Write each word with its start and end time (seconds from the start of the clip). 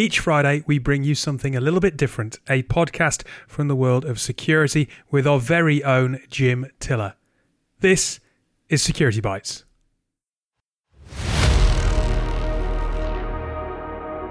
Each 0.00 0.18
Friday, 0.18 0.64
we 0.66 0.78
bring 0.78 1.04
you 1.04 1.14
something 1.14 1.54
a 1.54 1.60
little 1.60 1.78
bit 1.78 1.94
different 1.94 2.38
a 2.48 2.62
podcast 2.62 3.22
from 3.46 3.68
the 3.68 3.76
world 3.76 4.06
of 4.06 4.18
security 4.18 4.88
with 5.10 5.26
our 5.26 5.38
very 5.38 5.84
own 5.84 6.20
Jim 6.30 6.64
Tiller. 6.80 7.16
This 7.80 8.18
is 8.70 8.82
Security 8.82 9.20
Bytes. 9.20 9.64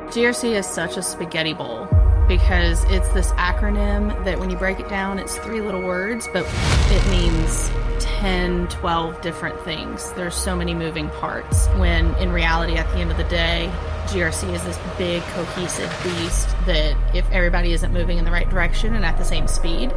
GRC 0.07 0.55
is 0.55 0.65
such 0.65 0.97
a 0.97 1.03
spaghetti 1.03 1.53
bowl 1.53 1.87
because 2.29 2.83
it's 2.85 3.09
this 3.09 3.31
acronym 3.31 4.23
that 4.23 4.39
when 4.39 4.51
you 4.51 4.55
break 4.55 4.79
it 4.79 4.87
down, 4.87 5.17
it's 5.17 5.35
three 5.39 5.61
little 5.61 5.81
words, 5.81 6.29
but 6.31 6.45
it 6.91 7.09
means 7.09 7.71
10, 7.99 8.67
12 8.67 9.19
different 9.21 9.59
things. 9.61 10.13
There's 10.13 10.35
so 10.35 10.55
many 10.55 10.75
moving 10.75 11.09
parts 11.09 11.65
when 11.69 12.13
in 12.17 12.31
reality, 12.31 12.75
at 12.75 12.87
the 12.93 12.99
end 12.99 13.09
of 13.09 13.17
the 13.17 13.23
day, 13.25 13.69
GRC 14.05 14.53
is 14.53 14.63
this 14.63 14.79
big 14.99 15.23
cohesive 15.23 15.91
beast 16.03 16.49
that 16.67 16.95
if 17.15 17.29
everybody 17.31 17.73
isn't 17.73 17.91
moving 17.91 18.19
in 18.19 18.25
the 18.25 18.31
right 18.31 18.47
direction 18.47 18.93
and 18.93 19.03
at 19.03 19.17
the 19.17 19.25
same 19.25 19.47
speed, 19.47 19.91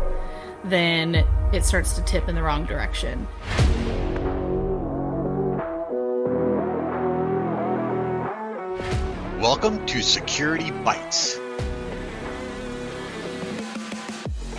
then 0.64 1.26
it 1.52 1.66
starts 1.66 1.92
to 1.96 2.02
tip 2.02 2.30
in 2.30 2.34
the 2.34 2.42
wrong 2.42 2.64
direction. 2.64 3.28
Welcome 9.38 9.84
to 9.86 10.00
Security 10.00 10.70
Bytes, 10.70 11.36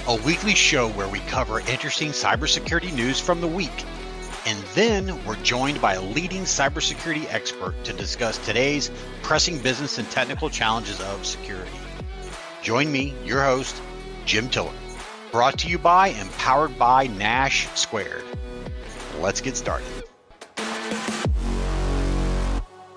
a 0.06 0.16
weekly 0.24 0.54
show 0.54 0.90
where 0.90 1.08
we 1.08 1.20
cover 1.20 1.62
interesting 1.62 2.10
cybersecurity 2.10 2.94
news 2.94 3.22
from 3.22 3.40
the 3.40 3.48
week. 3.48 3.86
And 4.46 4.60
then 4.76 5.24
we're 5.26 5.38
joined 5.38 5.80
by 5.80 5.94
a 5.94 6.02
leading 6.02 6.42
cybersecurity 6.42 7.26
expert 7.34 7.82
to 7.86 7.94
discuss 7.94 8.38
today's 8.40 8.92
pressing 9.22 9.60
business 9.60 9.98
and 9.98 10.10
technical 10.12 10.50
challenges 10.50 11.00
of 11.00 11.26
security. 11.26 11.72
Join 12.62 12.92
me, 12.92 13.14
your 13.24 13.42
host, 13.42 13.82
Jim 14.26 14.50
Tiller. 14.50 14.74
Brought 15.32 15.58
to 15.60 15.70
you 15.70 15.78
by 15.78 16.10
and 16.10 16.30
powered 16.34 16.78
by 16.78 17.08
Nash 17.08 17.70
Squared. 17.70 18.26
Let's 19.22 19.40
get 19.40 19.56
started. 19.56 19.88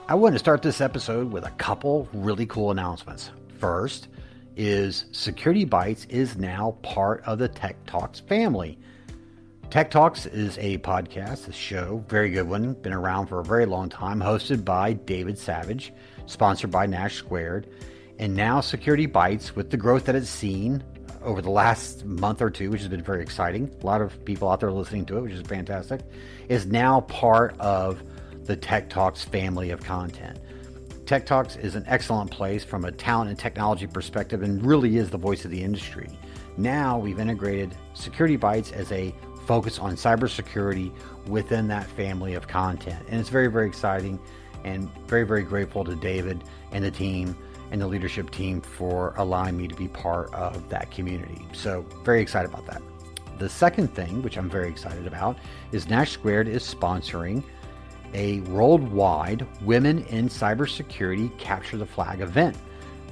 I 0.08 0.14
want 0.17 0.34
to 0.34 0.41
start 0.41 0.62
this 0.62 0.80
episode 0.80 1.30
with 1.30 1.45
a 1.45 1.50
couple 1.50 2.08
really 2.12 2.47
cool 2.47 2.73
announcements. 2.73 3.30
First 3.58 4.08
is 4.56 5.04
Security 5.12 5.66
Bytes 5.66 6.08
is 6.08 6.36
now 6.36 6.76
part 6.82 7.22
of 7.24 7.38
the 7.38 7.48
Tech 7.48 7.76
Talks 7.86 8.20
family. 8.20 8.78
Tech 9.70 9.90
Talks 9.90 10.26
is 10.26 10.56
a 10.58 10.78
podcast, 10.78 11.48
a 11.48 11.52
show, 11.52 12.04
very 12.08 12.30
good 12.30 12.48
one, 12.48 12.72
been 12.74 12.92
around 12.92 13.27
for 13.27 13.40
a 13.40 13.44
very 13.44 13.66
long 13.66 13.88
time, 13.88 14.20
hosted 14.20 14.64
by 14.64 14.94
David 14.94 15.38
Savage, 15.38 15.92
sponsored 16.27 16.70
by 16.70 16.86
Nash 16.86 17.16
Squared, 17.16 17.68
and 18.18 18.34
now 18.34 18.60
Security 18.60 19.06
Bytes 19.06 19.54
with 19.54 19.70
the 19.70 19.77
growth 19.77 20.04
that 20.06 20.14
it's 20.14 20.30
seen 20.30 20.82
over 21.22 21.42
the 21.42 21.50
last 21.50 22.04
month 22.04 22.40
or 22.40 22.48
two, 22.48 22.70
which 22.70 22.80
has 22.80 22.88
been 22.88 23.02
very 23.02 23.20
exciting. 23.20 23.70
A 23.82 23.86
lot 23.86 24.00
of 24.00 24.24
people 24.24 24.48
out 24.48 24.60
there 24.60 24.70
listening 24.70 25.04
to 25.06 25.18
it, 25.18 25.22
which 25.22 25.32
is 25.32 25.42
fantastic, 25.42 26.00
is 26.48 26.66
now 26.66 27.00
part 27.02 27.58
of 27.58 28.02
the 28.44 28.56
Tech 28.56 28.88
Talks 28.88 29.22
family 29.22 29.70
of 29.70 29.82
content. 29.82 30.38
Tech 31.06 31.24
Talks 31.24 31.54
is 31.54 31.76
an 31.76 31.84
excellent 31.86 32.32
place 32.32 32.64
from 32.64 32.84
a 32.84 32.90
talent 32.90 33.30
and 33.30 33.38
technology 33.38 33.86
perspective 33.86 34.42
and 34.42 34.60
really 34.66 34.96
is 34.96 35.08
the 35.08 35.16
voice 35.16 35.44
of 35.44 35.52
the 35.52 35.62
industry. 35.62 36.08
Now 36.56 36.98
we've 36.98 37.20
integrated 37.20 37.76
Security 37.94 38.36
Bytes 38.36 38.72
as 38.72 38.90
a 38.90 39.14
focus 39.46 39.78
on 39.78 39.94
cybersecurity 39.94 40.92
within 41.28 41.68
that 41.68 41.86
family 41.86 42.34
of 42.34 42.48
content. 42.48 43.06
And 43.08 43.20
it's 43.20 43.28
very, 43.28 43.46
very 43.46 43.68
exciting 43.68 44.18
and 44.64 44.90
very, 45.06 45.22
very 45.22 45.44
grateful 45.44 45.84
to 45.84 45.94
David 45.94 46.42
and 46.72 46.84
the 46.84 46.90
team 46.90 47.38
and 47.70 47.80
the 47.80 47.86
leadership 47.86 48.32
team 48.32 48.60
for 48.60 49.14
allowing 49.16 49.56
me 49.56 49.68
to 49.68 49.77
be 49.77 49.86
part 49.86 50.34
of 50.34 50.68
that 50.70 50.90
community. 50.90 51.46
So, 51.52 51.82
very 52.04 52.20
excited 52.20 52.50
about 52.50 52.66
that. 52.66 52.82
The 53.38 53.48
second 53.48 53.94
thing, 53.94 54.22
which 54.22 54.36
I'm 54.36 54.50
very 54.50 54.68
excited 54.68 55.06
about, 55.06 55.38
is 55.70 55.88
Nash 55.88 56.11
Squared 56.11 56.48
is 56.48 56.62
sponsoring 56.62 57.45
a 58.14 58.40
worldwide 58.40 59.46
Women 59.62 60.05
in 60.06 60.28
Cybersecurity 60.28 61.36
Capture 61.39 61.77
the 61.77 61.86
Flag 61.86 62.20
event. 62.20 62.56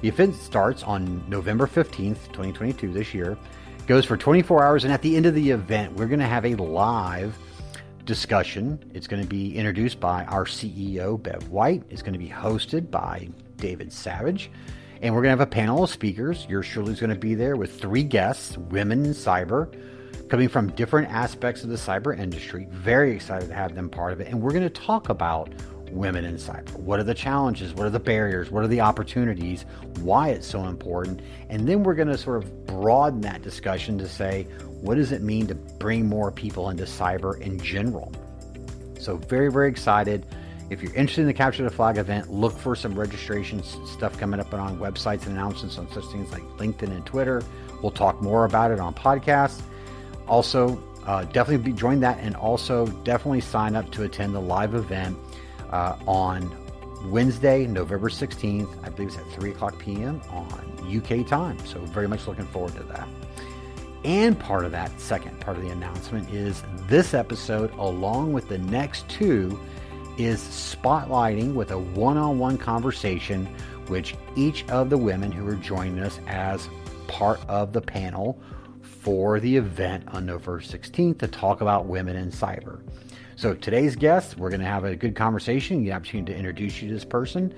The 0.01 0.07
event 0.07 0.35
starts 0.35 0.83
on 0.83 1.23
November 1.27 1.67
15th, 1.67 2.27
2022, 2.27 2.91
this 2.91 3.13
year, 3.13 3.37
goes 3.87 4.05
for 4.05 4.17
24 4.17 4.63
hours, 4.63 4.83
and 4.83 4.93
at 4.93 5.01
the 5.01 5.15
end 5.15 5.25
of 5.25 5.35
the 5.35 5.51
event, 5.51 5.93
we're 5.93 6.07
going 6.07 6.19
to 6.19 6.25
have 6.25 6.45
a 6.45 6.55
live 6.55 7.37
discussion. 8.05 8.79
It's 8.93 9.07
going 9.07 9.21
to 9.21 9.27
be 9.27 9.55
introduced 9.55 9.99
by 9.99 10.25
our 10.25 10.45
CEO, 10.45 11.21
Bev 11.21 11.49
White. 11.49 11.83
It's 11.89 12.01
going 12.01 12.13
to 12.13 12.19
be 12.19 12.29
hosted 12.29 12.91
by 12.91 13.29
David 13.57 13.91
Savage. 13.91 14.51
And 15.01 15.13
we're 15.13 15.21
going 15.21 15.35
to 15.35 15.39
have 15.39 15.47
a 15.47 15.51
panel 15.51 15.83
of 15.83 15.89
speakers. 15.89 16.45
Yours 16.49 16.67
truly 16.67 16.93
is 16.93 16.99
going 16.99 17.09
to 17.09 17.15
be 17.15 17.35
there 17.35 17.55
with 17.55 17.79
three 17.79 18.03
guests, 18.03 18.57
women 18.57 19.05
in 19.05 19.11
cyber, 19.11 19.73
coming 20.29 20.47
from 20.47 20.71
different 20.71 21.09
aspects 21.11 21.63
of 21.63 21.69
the 21.69 21.75
cyber 21.75 22.17
industry. 22.17 22.67
Very 22.71 23.11
excited 23.11 23.49
to 23.49 23.55
have 23.55 23.75
them 23.75 23.89
part 23.89 24.13
of 24.13 24.21
it. 24.21 24.27
And 24.27 24.41
we're 24.41 24.51
going 24.51 24.63
to 24.63 24.69
talk 24.69 25.09
about 25.09 25.49
women 25.91 26.25
in 26.25 26.35
cyber. 26.35 26.75
What 26.77 26.99
are 26.99 27.03
the 27.03 27.13
challenges? 27.13 27.73
What 27.73 27.85
are 27.85 27.91
the 27.91 27.99
barriers? 27.99 28.51
What 28.51 28.63
are 28.63 28.67
the 28.67 28.81
opportunities? 28.81 29.65
Why 29.99 30.29
it's 30.29 30.47
so 30.47 30.65
important? 30.65 31.21
And 31.49 31.67
then 31.67 31.83
we're 31.83 31.93
going 31.93 32.07
to 32.07 32.17
sort 32.17 32.43
of 32.43 32.65
broaden 32.65 33.21
that 33.21 33.41
discussion 33.41 33.97
to 33.99 34.07
say, 34.07 34.43
what 34.81 34.95
does 34.95 35.11
it 35.11 35.21
mean 35.21 35.47
to 35.47 35.55
bring 35.55 36.07
more 36.07 36.31
people 36.31 36.69
into 36.69 36.83
cyber 36.83 37.39
in 37.39 37.59
general? 37.59 38.11
So, 38.99 39.17
very, 39.17 39.51
very 39.51 39.69
excited. 39.69 40.25
If 40.69 40.81
you're 40.81 40.93
interested 40.93 41.21
in 41.21 41.27
the 41.27 41.33
Capture 41.33 41.63
the 41.63 41.69
Flag 41.69 41.97
event, 41.97 42.31
look 42.31 42.57
for 42.57 42.75
some 42.75 42.97
registration 42.97 43.61
stuff 43.63 44.17
coming 44.17 44.39
up 44.39 44.51
on 44.53 44.79
websites 44.79 45.27
and 45.27 45.37
announcements 45.37 45.77
on 45.77 45.91
such 45.91 46.05
things 46.05 46.31
like 46.31 46.41
LinkedIn 46.57 46.89
and 46.89 47.05
Twitter. 47.05 47.43
We'll 47.83 47.91
talk 47.91 48.19
more 48.21 48.45
about 48.45 48.71
it 48.71 48.79
on 48.79 48.95
podcasts. 48.95 49.61
Also, 50.27 50.81
uh, 51.05 51.23
definitely 51.25 51.71
be, 51.71 51.77
join 51.77 51.99
that 51.99 52.19
and 52.19 52.35
also 52.35 52.87
definitely 53.03 53.41
sign 53.41 53.75
up 53.75 53.91
to 53.91 54.03
attend 54.03 54.33
the 54.33 54.41
live 54.41 54.73
event 54.73 55.17
uh, 55.71 55.95
on 56.07 56.55
Wednesday, 57.11 57.67
November 57.67 58.09
16th. 58.09 58.83
I 58.83 58.89
believe 58.89 59.09
it's 59.09 59.17
at 59.17 59.29
3 59.31 59.51
o'clock 59.51 59.77
p.m. 59.77 60.21
on 60.29 60.97
UK 60.97 61.27
time. 61.27 61.63
So, 61.65 61.79
very 61.79 62.07
much 62.07 62.27
looking 62.27 62.47
forward 62.47 62.75
to 62.75 62.83
that. 62.83 63.07
And 64.03 64.39
part 64.39 64.65
of 64.65 64.71
that 64.71 64.99
second 65.01 65.39
part 65.41 65.57
of 65.57 65.63
the 65.63 65.69
announcement 65.69 66.31
is 66.31 66.61
this 66.87 67.15
episode, 67.15 67.71
along 67.73 68.33
with 68.33 68.47
the 68.49 68.59
next 68.59 69.09
two, 69.09 69.59
is 70.17 70.39
spotlighting 70.41 71.55
with 71.55 71.71
a 71.71 71.79
one 71.79 72.15
on 72.15 72.37
one 72.37 72.57
conversation, 72.57 73.47
which 73.87 74.15
each 74.35 74.63
of 74.69 74.91
the 74.91 74.97
women 74.97 75.31
who 75.31 75.47
are 75.47 75.55
joining 75.55 75.99
us 75.99 76.19
as 76.27 76.69
part 77.07 77.39
of 77.47 77.73
the 77.73 77.81
panel 77.81 78.39
for 79.05 79.39
the 79.39 79.55
event 79.55 80.03
on 80.07 80.25
November 80.25 80.59
16th 80.59 81.19
to 81.19 81.27
talk 81.27 81.61
about 81.61 81.85
women 81.85 82.15
in 82.15 82.31
cyber. 82.31 82.81
So 83.35 83.53
today's 83.53 83.95
guest, 83.95 84.35
we're 84.35 84.49
going 84.49 84.61
to 84.61 84.65
have 84.65 84.83
a 84.83 84.95
good 84.95 85.15
conversation, 85.15 85.83
the 85.83 85.93
opportunity 85.93 86.33
to 86.33 86.39
introduce 86.39 86.81
you 86.81 86.87
to 86.87 86.95
this 86.95 87.05
person. 87.05 87.53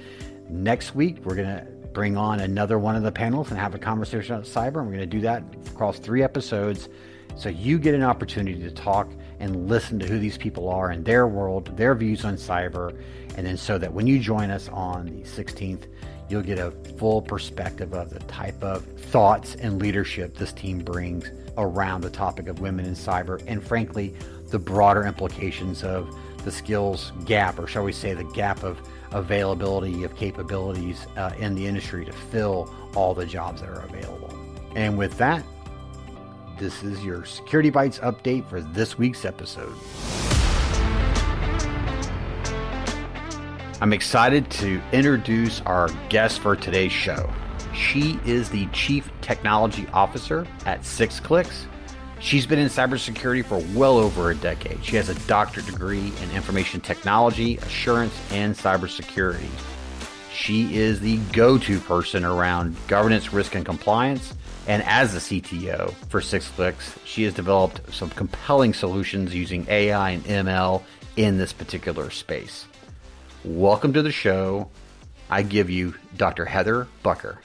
Next 0.49 0.93
week, 0.93 1.19
we're 1.23 1.35
going 1.35 1.47
to 1.47 1.65
bring 1.93 2.17
on 2.17 2.41
another 2.41 2.77
one 2.77 2.97
of 2.97 3.03
the 3.03 3.13
panels 3.13 3.49
and 3.49 3.57
have 3.57 3.73
a 3.73 3.79
conversation 3.79 4.35
about 4.35 4.45
cyber. 4.45 4.79
And 4.79 4.87
we're 4.87 4.97
going 4.97 4.99
to 4.99 5.05
do 5.05 5.21
that 5.21 5.41
across 5.67 5.99
three 5.99 6.21
episodes. 6.21 6.89
So 7.37 7.47
you 7.47 7.79
get 7.79 7.95
an 7.95 8.03
opportunity 8.03 8.61
to 8.63 8.71
talk 8.71 9.09
and 9.39 9.67
listen 9.67 9.99
to 9.99 10.07
who 10.07 10.19
these 10.19 10.37
people 10.37 10.69
are 10.69 10.89
and 10.89 11.05
their 11.05 11.27
world, 11.27 11.75
their 11.77 11.95
views 11.95 12.25
on 12.25 12.35
cyber. 12.35 12.97
And 13.35 13.45
then 13.45 13.57
so 13.57 13.77
that 13.77 13.93
when 13.93 14.07
you 14.07 14.19
join 14.19 14.49
us 14.49 14.67
on 14.69 15.05
the 15.05 15.23
16th, 15.23 15.85
you'll 16.29 16.43
get 16.43 16.59
a 16.59 16.71
full 16.97 17.21
perspective 17.21 17.93
of 17.93 18.09
the 18.09 18.19
type 18.21 18.61
of 18.63 18.83
thoughts 18.85 19.55
and 19.55 19.81
leadership 19.81 20.35
this 20.35 20.51
team 20.53 20.79
brings 20.79 21.31
around 21.57 22.01
the 22.01 22.09
topic 22.09 22.47
of 22.47 22.59
women 22.59 22.85
in 22.85 22.93
cyber 22.93 23.41
and 23.47 23.63
frankly 23.63 24.13
the 24.49 24.59
broader 24.59 25.05
implications 25.05 25.83
of 25.83 26.15
the 26.43 26.51
skills 26.51 27.11
gap 27.25 27.57
or 27.59 27.67
shall 27.67 27.83
we 27.83 27.91
say 27.91 28.13
the 28.13 28.23
gap 28.25 28.63
of 28.63 28.79
availability 29.11 30.03
of 30.03 30.15
capabilities 30.15 31.07
uh, 31.15 31.31
in 31.39 31.55
the 31.55 31.65
industry 31.65 32.05
to 32.05 32.11
fill 32.11 32.73
all 32.95 33.13
the 33.13 33.25
jobs 33.25 33.61
that 33.61 33.69
are 33.69 33.81
available 33.83 34.33
and 34.75 34.97
with 34.97 35.17
that 35.17 35.43
this 36.57 36.83
is 36.83 37.03
your 37.03 37.25
security 37.25 37.71
bytes 37.71 37.99
update 38.01 38.47
for 38.49 38.61
this 38.61 38.97
week's 38.97 39.25
episode 39.25 39.73
I'm 43.79 43.93
excited 43.93 44.49
to 44.51 44.81
introduce 44.91 45.61
our 45.61 45.89
guest 46.09 46.39
for 46.39 46.55
today's 46.55 46.91
show. 46.91 47.31
She 47.75 48.19
is 48.25 48.49
the 48.49 48.65
Chief 48.67 49.11
Technology 49.21 49.85
Officer 49.93 50.47
at 50.65 50.81
6clicks. 50.81 51.65
She's 52.19 52.47
been 52.47 52.57
in 52.57 52.69
cybersecurity 52.69 53.45
for 53.45 53.63
well 53.77 53.99
over 53.99 54.31
a 54.31 54.35
decade. 54.35 54.83
She 54.83 54.95
has 54.95 55.09
a 55.09 55.15
doctorate 55.27 55.67
degree 55.67 56.11
in 56.23 56.31
information 56.31 56.81
technology, 56.81 57.57
assurance, 57.57 58.19
and 58.31 58.55
cybersecurity. 58.55 59.47
She 60.33 60.75
is 60.75 60.99
the 60.99 61.17
go 61.31 61.59
to 61.59 61.79
person 61.81 62.25
around 62.25 62.75
governance, 62.87 63.31
risk, 63.31 63.53
and 63.53 63.63
compliance. 63.63 64.33
And 64.67 64.83
as 64.83 65.13
the 65.13 65.19
CTO 65.19 65.93
for 66.09 66.19
6clicks, 66.19 66.97
she 67.05 67.23
has 67.23 67.33
developed 67.33 67.93
some 67.93 68.09
compelling 68.09 68.73
solutions 68.73 69.33
using 69.33 69.65
AI 69.69 70.09
and 70.11 70.25
ML 70.25 70.83
in 71.15 71.37
this 71.37 71.53
particular 71.53 72.09
space. 72.09 72.65
Welcome 73.45 73.93
to 73.93 74.01
the 74.01 74.11
show, 74.11 74.69
I 75.29 75.43
give 75.43 75.69
you 75.69 75.95
Dr. 76.17 76.43
Heather 76.43 76.85
Buker. 77.01 77.37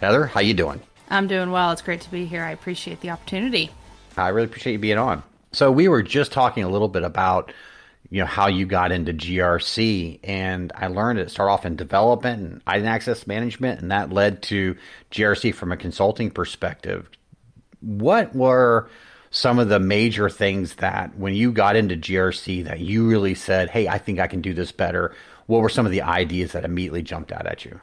Heather, 0.00 0.24
how 0.24 0.40
you 0.40 0.54
doing? 0.54 0.80
I'm 1.10 1.26
doing 1.26 1.50
well. 1.50 1.70
It's 1.70 1.82
great 1.82 2.00
to 2.00 2.10
be 2.10 2.24
here. 2.24 2.42
I 2.42 2.52
appreciate 2.52 3.02
the 3.02 3.10
opportunity. 3.10 3.70
I 4.16 4.28
really 4.28 4.46
appreciate 4.46 4.72
you 4.72 4.78
being 4.78 4.96
on. 4.96 5.22
So 5.52 5.70
we 5.70 5.86
were 5.88 6.02
just 6.02 6.32
talking 6.32 6.64
a 6.64 6.68
little 6.70 6.88
bit 6.88 7.02
about 7.02 7.52
you 8.10 8.20
know 8.20 8.26
how 8.26 8.48
you 8.48 8.66
got 8.66 8.92
into 8.92 9.12
GRC 9.12 10.20
and 10.24 10.72
I 10.74 10.86
learned 10.86 11.18
it 11.18 11.30
start 11.30 11.50
off 11.50 11.66
in 11.66 11.76
development 11.76 12.40
and 12.42 12.62
identity 12.66 12.88
access 12.94 13.26
management 13.26 13.80
and 13.80 13.90
that 13.90 14.12
led 14.12 14.42
to 14.44 14.76
GRC 15.10 15.54
from 15.54 15.72
a 15.72 15.76
consulting 15.76 16.30
perspective. 16.30 17.08
What 17.80 18.34
were 18.34 18.88
some 19.30 19.58
of 19.58 19.68
the 19.68 19.78
major 19.78 20.30
things 20.30 20.76
that 20.76 21.16
when 21.18 21.34
you 21.34 21.52
got 21.52 21.76
into 21.76 21.96
GRC 21.96 22.64
that 22.64 22.80
you 22.80 23.06
really 23.06 23.34
said, 23.34 23.68
"Hey, 23.68 23.86
I 23.86 23.98
think 23.98 24.18
I 24.18 24.26
can 24.26 24.40
do 24.40 24.54
this 24.54 24.72
better." 24.72 25.14
What 25.46 25.60
were 25.60 25.68
some 25.68 25.86
of 25.86 25.92
the 25.92 26.02
ideas 26.02 26.52
that 26.52 26.64
immediately 26.64 27.02
jumped 27.02 27.32
out 27.32 27.46
at 27.46 27.64
you? 27.64 27.80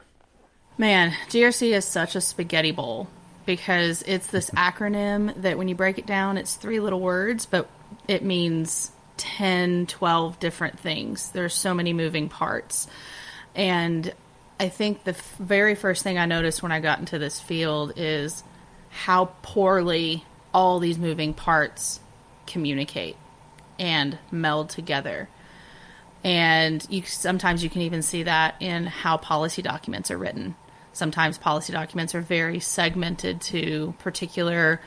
Man, 0.78 1.12
GRC 1.28 1.72
is 1.72 1.84
such 1.84 2.14
a 2.14 2.20
spaghetti 2.20 2.72
bowl 2.72 3.08
because 3.46 4.02
it's 4.02 4.26
this 4.26 4.50
acronym 4.50 5.40
that 5.42 5.56
when 5.56 5.68
you 5.68 5.74
break 5.74 5.98
it 5.98 6.06
down, 6.06 6.36
it's 6.36 6.56
three 6.56 6.80
little 6.80 7.00
words, 7.00 7.46
but 7.46 7.68
it 8.08 8.22
means 8.22 8.90
10, 9.16 9.86
12 9.86 10.38
different 10.38 10.78
things. 10.78 11.30
There's 11.30 11.54
so 11.54 11.74
many 11.74 11.92
moving 11.92 12.28
parts. 12.28 12.86
And 13.54 14.12
I 14.58 14.68
think 14.68 15.04
the 15.04 15.12
f- 15.12 15.36
very 15.38 15.74
first 15.74 16.02
thing 16.02 16.18
I 16.18 16.26
noticed 16.26 16.62
when 16.62 16.72
I 16.72 16.80
got 16.80 16.98
into 16.98 17.18
this 17.18 17.40
field 17.40 17.92
is 17.96 18.42
how 18.90 19.26
poorly 19.42 20.24
all 20.52 20.78
these 20.78 20.98
moving 20.98 21.34
parts 21.34 22.00
communicate 22.46 23.16
and 23.78 24.18
meld 24.30 24.70
together. 24.70 25.28
And 26.24 26.84
you 26.88 27.02
sometimes 27.02 27.62
you 27.62 27.70
can 27.70 27.82
even 27.82 28.02
see 28.02 28.22
that 28.22 28.56
in 28.60 28.86
how 28.86 29.16
policy 29.16 29.62
documents 29.62 30.10
are 30.10 30.18
written. 30.18 30.56
Sometimes 30.92 31.36
policy 31.36 31.72
documents 31.72 32.14
are 32.14 32.22
very 32.22 32.58
segmented 32.58 33.42
to 33.42 33.94
particular 33.98 34.80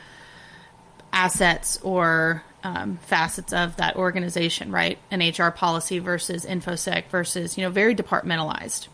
assets 1.12 1.78
or 1.82 2.42
um, 2.62 2.98
facets 3.02 3.52
of 3.52 3.76
that 3.76 3.96
organization, 3.96 4.70
right? 4.70 4.98
An 5.10 5.20
HR 5.20 5.50
policy 5.50 5.98
versus 5.98 6.44
infosec 6.44 7.06
versus 7.06 7.56
you 7.56 7.64
know 7.64 7.70
very 7.70 7.94
departmentalized. 7.94 8.88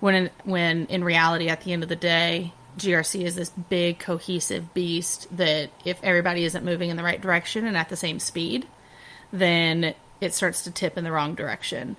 When 0.00 0.14
in, 0.14 0.30
when 0.44 0.86
in 0.86 1.04
reality, 1.04 1.48
at 1.48 1.62
the 1.62 1.72
end 1.72 1.82
of 1.82 1.88
the 1.88 1.96
day, 1.96 2.52
GRC 2.78 3.22
is 3.22 3.34
this 3.34 3.50
big 3.50 3.98
cohesive 3.98 4.74
beast 4.74 5.34
that 5.36 5.70
if 5.84 5.98
everybody 6.02 6.44
isn't 6.44 6.64
moving 6.64 6.90
in 6.90 6.96
the 6.96 7.02
right 7.02 7.20
direction 7.20 7.66
and 7.66 7.76
at 7.76 7.88
the 7.88 7.96
same 7.96 8.18
speed, 8.18 8.66
then 9.32 9.94
it 10.20 10.34
starts 10.34 10.62
to 10.64 10.70
tip 10.70 10.98
in 10.98 11.04
the 11.04 11.12
wrong 11.12 11.34
direction. 11.34 11.96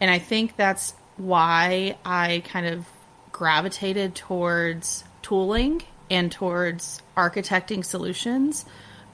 And 0.00 0.10
I 0.10 0.18
think 0.18 0.56
that's 0.56 0.94
why 1.16 1.96
I 2.04 2.42
kind 2.46 2.66
of 2.66 2.86
gravitated 3.32 4.14
towards 4.14 5.04
tooling 5.22 5.82
and 6.10 6.32
towards 6.32 7.02
architecting 7.16 7.84
solutions 7.84 8.64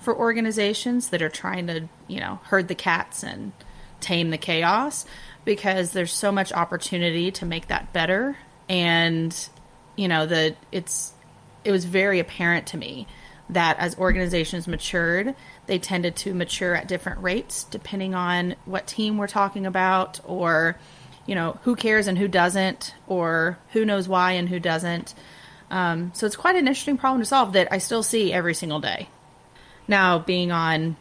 for 0.05 0.17
organizations 0.17 1.09
that 1.09 1.23
are 1.23 1.29
trying 1.29 1.67
to, 1.67 1.89
you 2.07 2.21
know, 2.21 2.41
herd 2.45 2.69
the 2.69 2.75
cats 2.75 3.23
and 3.23 3.53
tame 4.01 4.31
the 4.31 4.39
chaos 4.39 5.05
because 5.45 5.93
there's 5.93 6.13
so 6.13 6.31
much 6.31 6.53
opportunity 6.53 7.31
to 7.33 7.47
make 7.47 7.69
that 7.69 7.93
better. 7.93 8.37
And 8.69 9.37
you 9.97 10.09
know 10.09 10.27
that 10.27 10.57
it's 10.73 11.13
it 11.65 11.71
was 11.71 11.85
very 11.85 12.19
apparent 12.19 12.67
to 12.69 12.77
me 12.77 13.07
that 13.51 13.79
as 13.79 13.97
organizations 13.99 14.67
matured 14.67 15.35
they 15.67 15.79
tended 15.79 16.17
to 16.17 16.35
mature 16.35 16.75
at 16.75 16.89
different 16.89 17.23
rates 17.23 17.65
depending 17.65 18.15
on 18.15 18.57
what 18.65 18.87
team 18.87 19.19
we're 19.19 19.27
talking 19.27 19.67
about 19.67 20.21
or 20.25 20.77
you 21.27 21.35
know 21.35 21.59
who 21.63 21.77
cares 21.77 22.07
and 22.07 22.19
who 22.19 22.29
doesn't 22.29 22.95
or 23.07 23.59
who 23.73 23.85
knows 23.85 24.09
why 24.09 24.33
and 24.33 24.49
who 24.49 24.59
doesn't. 24.59 25.15
Um, 25.71 26.13
so 26.15 26.27
it's 26.27 26.37
quite 26.37 26.57
an 26.57 26.69
interesting 26.69 26.99
problem 26.99 27.23
to 27.23 27.27
solve 27.27 27.55
that 27.55 27.73
i 27.73 27.79
still 27.79 28.03
see 28.03 28.33
every 28.33 28.55
single 28.55 28.81
day 28.81 29.09
now 29.89 30.19
being 30.19 30.53
on 30.53 30.97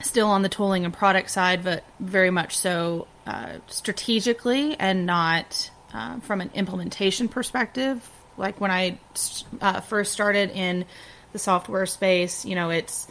still 0.00 0.28
on 0.28 0.42
the 0.42 0.48
tooling 0.48 0.84
and 0.84 0.92
product 0.92 1.30
side, 1.30 1.64
but 1.64 1.84
very 2.00 2.30
much 2.30 2.56
so 2.56 3.06
uh, 3.26 3.54
strategically 3.68 4.78
and 4.78 5.06
not 5.06 5.70
uh, 5.92 6.20
from 6.20 6.40
an 6.40 6.50
implementation 6.54 7.28
perspective. 7.28 8.08
Like 8.36 8.60
when 8.60 8.70
I 8.70 8.98
uh, 9.60 9.80
first 9.80 10.12
started 10.12 10.50
in 10.50 10.84
the 11.32 11.38
software 11.38 11.86
space, 11.86 12.44
you 12.44 12.54
know, 12.54 12.70
it's 12.70 13.06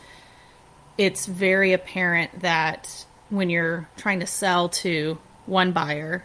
it's 0.98 1.26
very 1.26 1.74
apparent 1.74 2.42
that 2.42 3.06
when 3.30 3.50
you're 3.50 3.90
trying 3.98 4.20
to 4.20 4.28
sell 4.28 4.70
to 4.70 5.18
one 5.46 5.72
buyer, 5.72 6.24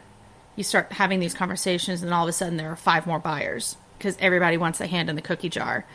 you 0.56 0.64
start 0.64 0.92
having 0.92 1.20
these 1.20 1.34
conversations, 1.34 2.02
and 2.02 2.12
all 2.12 2.24
of 2.24 2.28
a 2.28 2.32
sudden 2.32 2.56
there 2.56 2.70
are 2.70 2.76
five 2.76 3.06
more 3.06 3.18
buyers 3.18 3.76
because 3.96 4.16
everybody 4.20 4.56
wants 4.56 4.80
a 4.80 4.86
hand 4.86 5.08
in 5.08 5.16
the 5.16 5.22
cookie 5.22 5.48
jar, 5.48 5.86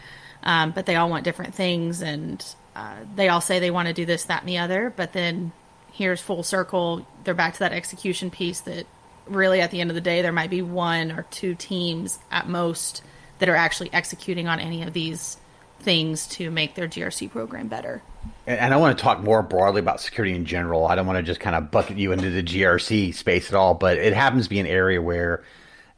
um, 0.43 0.71
but 0.71 0.85
they 0.85 0.95
all 0.95 1.09
want 1.09 1.23
different 1.23 1.53
things, 1.53 2.01
and 2.01 2.43
uh, 2.75 2.95
they 3.15 3.29
all 3.29 3.41
say 3.41 3.59
they 3.59 3.71
want 3.71 3.87
to 3.87 3.93
do 3.93 4.05
this, 4.05 4.25
that, 4.25 4.41
and 4.41 4.49
the 4.49 4.57
other, 4.57 4.93
but 4.95 5.13
then 5.13 5.51
here's 5.91 6.21
full 6.21 6.43
circle. 6.43 7.05
They're 7.23 7.33
back 7.33 7.53
to 7.53 7.59
that 7.59 7.73
execution 7.73 8.31
piece 8.31 8.61
that 8.61 8.87
really 9.27 9.61
at 9.61 9.71
the 9.71 9.79
end 9.79 9.89
of 9.89 9.95
the 9.95 10.01
day, 10.01 10.21
there 10.21 10.31
might 10.31 10.49
be 10.49 10.61
one 10.61 11.11
or 11.11 11.23
two 11.29 11.55
teams 11.55 12.19
at 12.31 12.47
most 12.47 13.03
that 13.39 13.49
are 13.49 13.55
actually 13.55 13.91
executing 13.93 14.47
on 14.47 14.59
any 14.59 14.83
of 14.83 14.93
these 14.93 15.37
things 15.79 16.27
to 16.27 16.49
make 16.49 16.75
their 16.75 16.87
GRC 16.87 17.29
program 17.29 17.67
better. 17.67 18.01
And 18.47 18.73
I 18.73 18.77
want 18.77 18.97
to 18.97 19.01
talk 19.01 19.21
more 19.21 19.43
broadly 19.43 19.79
about 19.79 19.99
security 20.01 20.33
in 20.33 20.45
general. 20.45 20.87
I 20.87 20.95
don't 20.95 21.05
want 21.05 21.17
to 21.17 21.23
just 21.23 21.39
kind 21.39 21.55
of 21.55 21.71
bucket 21.71 21.97
you 21.97 22.11
into 22.13 22.29
the 22.29 22.41
GRC 22.41 23.13
space 23.13 23.49
at 23.49 23.55
all, 23.55 23.73
but 23.73 23.97
it 23.97 24.13
happens 24.13 24.45
to 24.45 24.49
be 24.49 24.59
an 24.59 24.67
area 24.67 25.01
where 25.01 25.43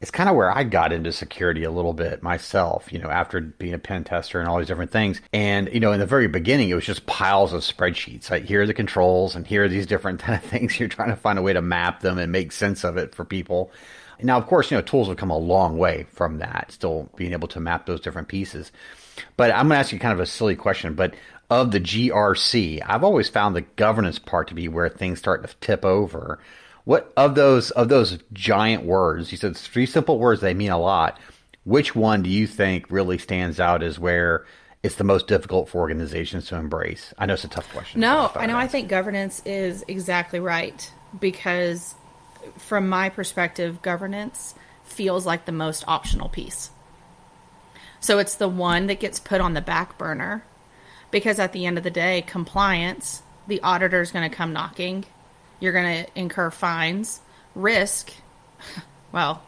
it's 0.06 0.12
kind 0.12 0.30
of 0.30 0.36
where 0.36 0.56
I 0.56 0.64
got 0.64 0.94
into 0.94 1.12
security 1.12 1.64
a 1.64 1.72
little 1.72 1.92
bit 1.92 2.22
myself, 2.22 2.94
you 2.94 3.00
know, 3.00 3.10
after 3.10 3.42
being 3.42 3.74
a 3.74 3.80
pen 3.80 4.04
tester 4.04 4.40
and 4.40 4.48
all 4.48 4.60
these 4.60 4.68
different 4.68 4.92
things. 4.92 5.20
And, 5.34 5.68
you 5.74 5.80
know, 5.80 5.94
in 5.94 6.00
the 6.00 6.06
very 6.06 6.28
beginning, 6.28 6.70
it 6.70 6.76
was 6.76 6.86
just 6.86 7.08
piles 7.08 7.54
of 7.54 7.62
spreadsheets. 7.62 8.30
Like, 8.30 8.44
here 8.44 8.62
are 8.62 8.68
the 8.68 8.74
controls 8.76 9.36
and 9.36 9.48
here 9.48 9.64
are 9.64 9.68
these 9.68 9.88
different 9.88 10.20
kind 10.22 10.38
of 10.38 10.48
things. 10.48 10.80
You're 10.80 10.90
trying 10.90 11.10
to 11.10 11.16
find 11.16 11.40
a 11.40 11.42
way 11.42 11.54
to 11.54 11.62
map 11.64 12.02
them 12.02 12.20
and 12.20 12.32
make 12.32 12.52
sense 12.52 12.84
of 12.84 12.98
it 12.98 13.16
for 13.16 13.26
people. 13.26 13.72
Now, 14.22 14.38
of 14.38 14.46
course, 14.46 14.70
you 14.70 14.78
know, 14.78 14.84
tools 14.84 15.08
have 15.08 15.18
come 15.18 15.32
a 15.32 15.38
long 15.40 15.80
way 15.80 16.06
from 16.12 16.38
that, 16.38 16.72
still 16.72 17.10
being 17.16 17.34
able 17.34 17.48
to 17.48 17.60
map 17.60 17.88
those 17.88 18.00
different 18.00 18.28
pieces. 18.28 18.72
But 19.38 19.50
I'm 19.50 19.70
going 19.70 19.70
to 19.72 19.78
ask 19.78 19.92
you 19.92 19.98
kind 19.98 20.14
of 20.14 20.20
a 20.20 20.28
silly 20.28 20.56
question, 20.56 20.94
but 20.94 21.16
of 21.50 21.72
the 21.72 21.80
GRC, 21.80 22.84
I've 22.86 23.04
always 23.04 23.28
found 23.28 23.56
the 23.56 23.62
governance 23.62 24.20
part 24.20 24.50
to 24.50 24.54
be 24.54 24.68
where 24.68 24.88
things 24.88 25.18
start 25.18 25.48
to 25.48 25.56
tip 25.62 25.84
over. 25.84 26.38
What 26.86 27.12
of 27.18 27.36
those 27.36 27.72
of 27.72 27.90
those 27.90 28.20
giant 28.32 28.86
words? 28.86 29.32
You 29.32 29.38
said 29.38 29.58
three 29.58 29.88
simple 29.88 30.20
words. 30.20 30.42
They 30.42 30.54
mean 30.54 30.72
a 30.72 30.80
lot. 30.80 31.20
Which 31.64 31.96
one 31.96 32.22
do 32.22 32.30
you 32.30 32.46
think 32.46 32.86
really 32.90 33.18
stands 33.18 33.60
out 33.60 33.82
as 33.82 34.00
where 34.00 34.46
it's 34.84 34.96
the 34.96 35.04
most 35.04 35.28
difficult 35.28 35.68
for 35.68 35.80
organizations 35.80 36.48
to 36.48 36.56
embrace? 36.56 37.12
I 37.18 37.26
know 37.26 37.34
it's 37.34 37.44
a 37.44 37.48
tough 37.48 37.72
question. 37.74 38.02
No, 38.02 38.32
I 38.36 38.46
know. 38.46 38.56
I 38.56 38.68
think 38.68 38.88
governance 38.88 39.42
is 39.46 39.84
exactly 39.88 40.40
right 40.40 40.92
because, 41.20 41.96
from 42.58 42.88
my 42.88 43.10
perspective, 43.10 43.82
governance 43.82 44.54
feels 44.84 45.26
like 45.26 45.46
the 45.46 45.52
most 45.52 45.84
optional 45.88 46.30
piece. 46.30 46.70
So 48.00 48.20
it's 48.20 48.36
the 48.36 48.48
one 48.48 48.86
that 48.86 49.00
gets 49.00 49.20
put 49.20 49.42
on 49.42 49.56
the 49.56 49.62
back 49.62 49.98
burner 49.98 50.46
because 51.10 51.40
at 51.40 51.52
the 51.52 51.66
end 51.66 51.80
of 51.80 51.84
the 51.84 51.90
day, 51.90 52.22
compliance, 52.22 53.24
the 53.48 53.60
auditor 53.62 54.02
is 54.02 54.12
going 54.12 54.30
to 54.30 54.36
come 54.36 54.54
knocking 54.54 55.06
you're 55.60 55.74
going 55.74 56.06
to 56.06 56.20
incur 56.20 56.52
fines. 56.52 57.22
Risk, 57.54 58.12
well, 59.12 59.44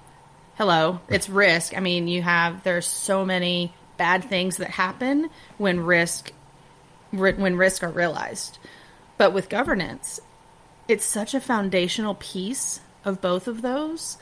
hello, 0.55 1.01
it's 1.09 1.29
risk. 1.29 1.75
I 1.75 1.79
mean, 1.79 2.07
you 2.07 2.21
have 2.21 2.63
there's 2.63 2.85
so 2.85 3.25
many 3.25 3.73
bad 3.97 4.23
things 4.23 4.57
that 4.57 4.69
happen 4.69 5.29
when 5.57 5.81
risk 5.81 6.31
when 7.11 7.55
risk 7.55 7.83
are 7.83 7.89
realized. 7.89 8.57
But 9.17 9.33
with 9.33 9.49
governance, 9.49 10.19
it's 10.87 11.05
such 11.05 11.33
a 11.33 11.41
foundational 11.41 12.15
piece 12.15 12.81
of 13.03 13.21
both 13.21 13.47
of 13.47 13.61
those. 13.61 14.17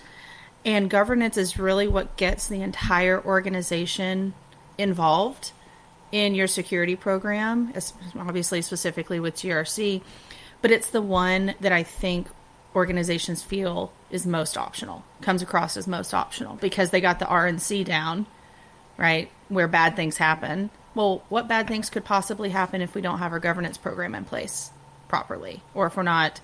And 0.63 0.89
governance 0.89 1.37
is 1.37 1.59
really 1.59 1.87
what 1.87 2.17
gets 2.17 2.47
the 2.47 2.61
entire 2.61 3.23
organization 3.23 4.33
involved 4.77 5.51
in 6.11 6.33
your 6.33 6.47
security 6.47 6.95
program, 6.95 7.73
obviously 8.17 8.61
specifically 8.61 9.19
with 9.19 9.35
GRC 9.35 10.01
but 10.61 10.71
it's 10.71 10.89
the 10.89 11.01
one 11.01 11.55
that 11.59 11.71
I 11.71 11.83
think 11.83 12.27
organizations 12.75 13.41
feel 13.41 13.91
is 14.11 14.27
most 14.27 14.57
optional, 14.57 15.03
comes 15.21 15.41
across 15.41 15.77
as 15.77 15.87
most 15.87 16.13
optional 16.13 16.55
because 16.55 16.89
they 16.89 17.01
got 17.01 17.19
the 17.19 17.25
RNC 17.25 17.85
down, 17.85 18.25
right? 18.97 19.31
Where 19.47 19.67
bad 19.67 19.95
things 19.95 20.17
happen. 20.17 20.69
Well, 20.93 21.23
what 21.29 21.47
bad 21.47 21.67
things 21.67 21.89
could 21.89 22.05
possibly 22.05 22.49
happen 22.49 22.81
if 22.81 22.95
we 22.95 23.01
don't 23.01 23.19
have 23.19 23.31
our 23.31 23.39
governance 23.39 23.77
program 23.77 24.15
in 24.15 24.25
place 24.25 24.71
properly 25.07 25.61
or 25.73 25.87
if 25.87 25.97
we're 25.97 26.03
not 26.03 26.41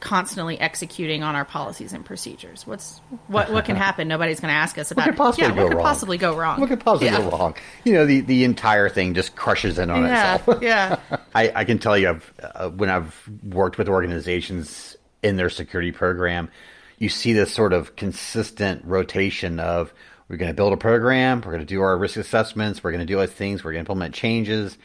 constantly 0.00 0.58
executing 0.58 1.22
on 1.22 1.36
our 1.36 1.44
policies 1.44 1.92
and 1.92 2.04
procedures. 2.04 2.66
What's 2.66 3.00
what 3.28 3.50
what 3.52 3.64
can 3.66 3.76
happen? 3.76 4.08
Nobody's 4.08 4.40
going 4.40 4.50
to 4.52 4.56
ask 4.56 4.78
us 4.78 4.90
about. 4.90 5.06
What 5.06 5.10
could 5.12 5.16
possibly 5.18 5.48
yeah, 5.48 5.54
go 5.54 5.62
what 5.62 5.68
could 5.68 5.76
wrong? 5.76 5.84
possibly 5.86 6.18
go 6.18 6.36
wrong? 6.36 6.60
What 6.60 6.68
could 6.68 6.80
possibly 6.80 7.08
yeah. 7.08 7.18
go 7.18 7.30
wrong? 7.30 7.54
You 7.84 7.92
know, 7.92 8.06
the 8.06 8.20
the 8.22 8.44
entire 8.44 8.88
thing 8.88 9.14
just 9.14 9.36
crushes 9.36 9.78
in 9.78 9.90
on 9.90 10.02
Yeah, 10.02 10.36
itself. 10.36 10.62
yeah. 10.62 10.98
I, 11.34 11.52
I 11.54 11.64
can 11.64 11.78
tell 11.78 11.96
you, 11.96 12.08
I've, 12.10 12.34
uh, 12.42 12.70
when 12.70 12.90
I've 12.90 13.28
worked 13.44 13.78
with 13.78 13.88
organizations 13.88 14.96
in 15.22 15.36
their 15.36 15.50
security 15.50 15.92
program, 15.92 16.50
you 16.98 17.08
see 17.08 17.32
this 17.32 17.52
sort 17.52 17.72
of 17.72 17.96
consistent 17.96 18.84
rotation 18.84 19.60
of 19.60 19.92
we're 20.28 20.36
going 20.36 20.50
to 20.50 20.54
build 20.54 20.72
a 20.72 20.76
program, 20.76 21.38
we're 21.40 21.52
going 21.52 21.60
to 21.60 21.66
do 21.66 21.82
our 21.82 21.96
risk 21.98 22.16
assessments, 22.16 22.82
we're 22.84 22.92
going 22.92 23.00
to 23.00 23.06
do 23.06 23.18
other 23.18 23.26
things, 23.26 23.64
we're 23.64 23.72
going 23.72 23.84
to 23.84 23.90
implement 23.90 24.14
changes, 24.14 24.78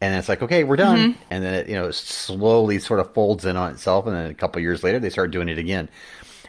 and 0.00 0.14
it's 0.14 0.28
like 0.28 0.42
okay, 0.42 0.64
we're 0.64 0.76
done, 0.76 0.98
mm-hmm. 0.98 1.22
and 1.30 1.44
then 1.44 1.54
it 1.54 1.68
you 1.68 1.74
know 1.74 1.90
slowly 1.90 2.78
sort 2.78 3.00
of 3.00 3.12
folds 3.14 3.44
in 3.44 3.56
on 3.56 3.72
itself, 3.72 4.06
and 4.06 4.14
then 4.14 4.30
a 4.30 4.34
couple 4.34 4.60
years 4.60 4.82
later 4.82 4.98
they 4.98 5.10
start 5.10 5.30
doing 5.30 5.48
it 5.48 5.58
again. 5.58 5.88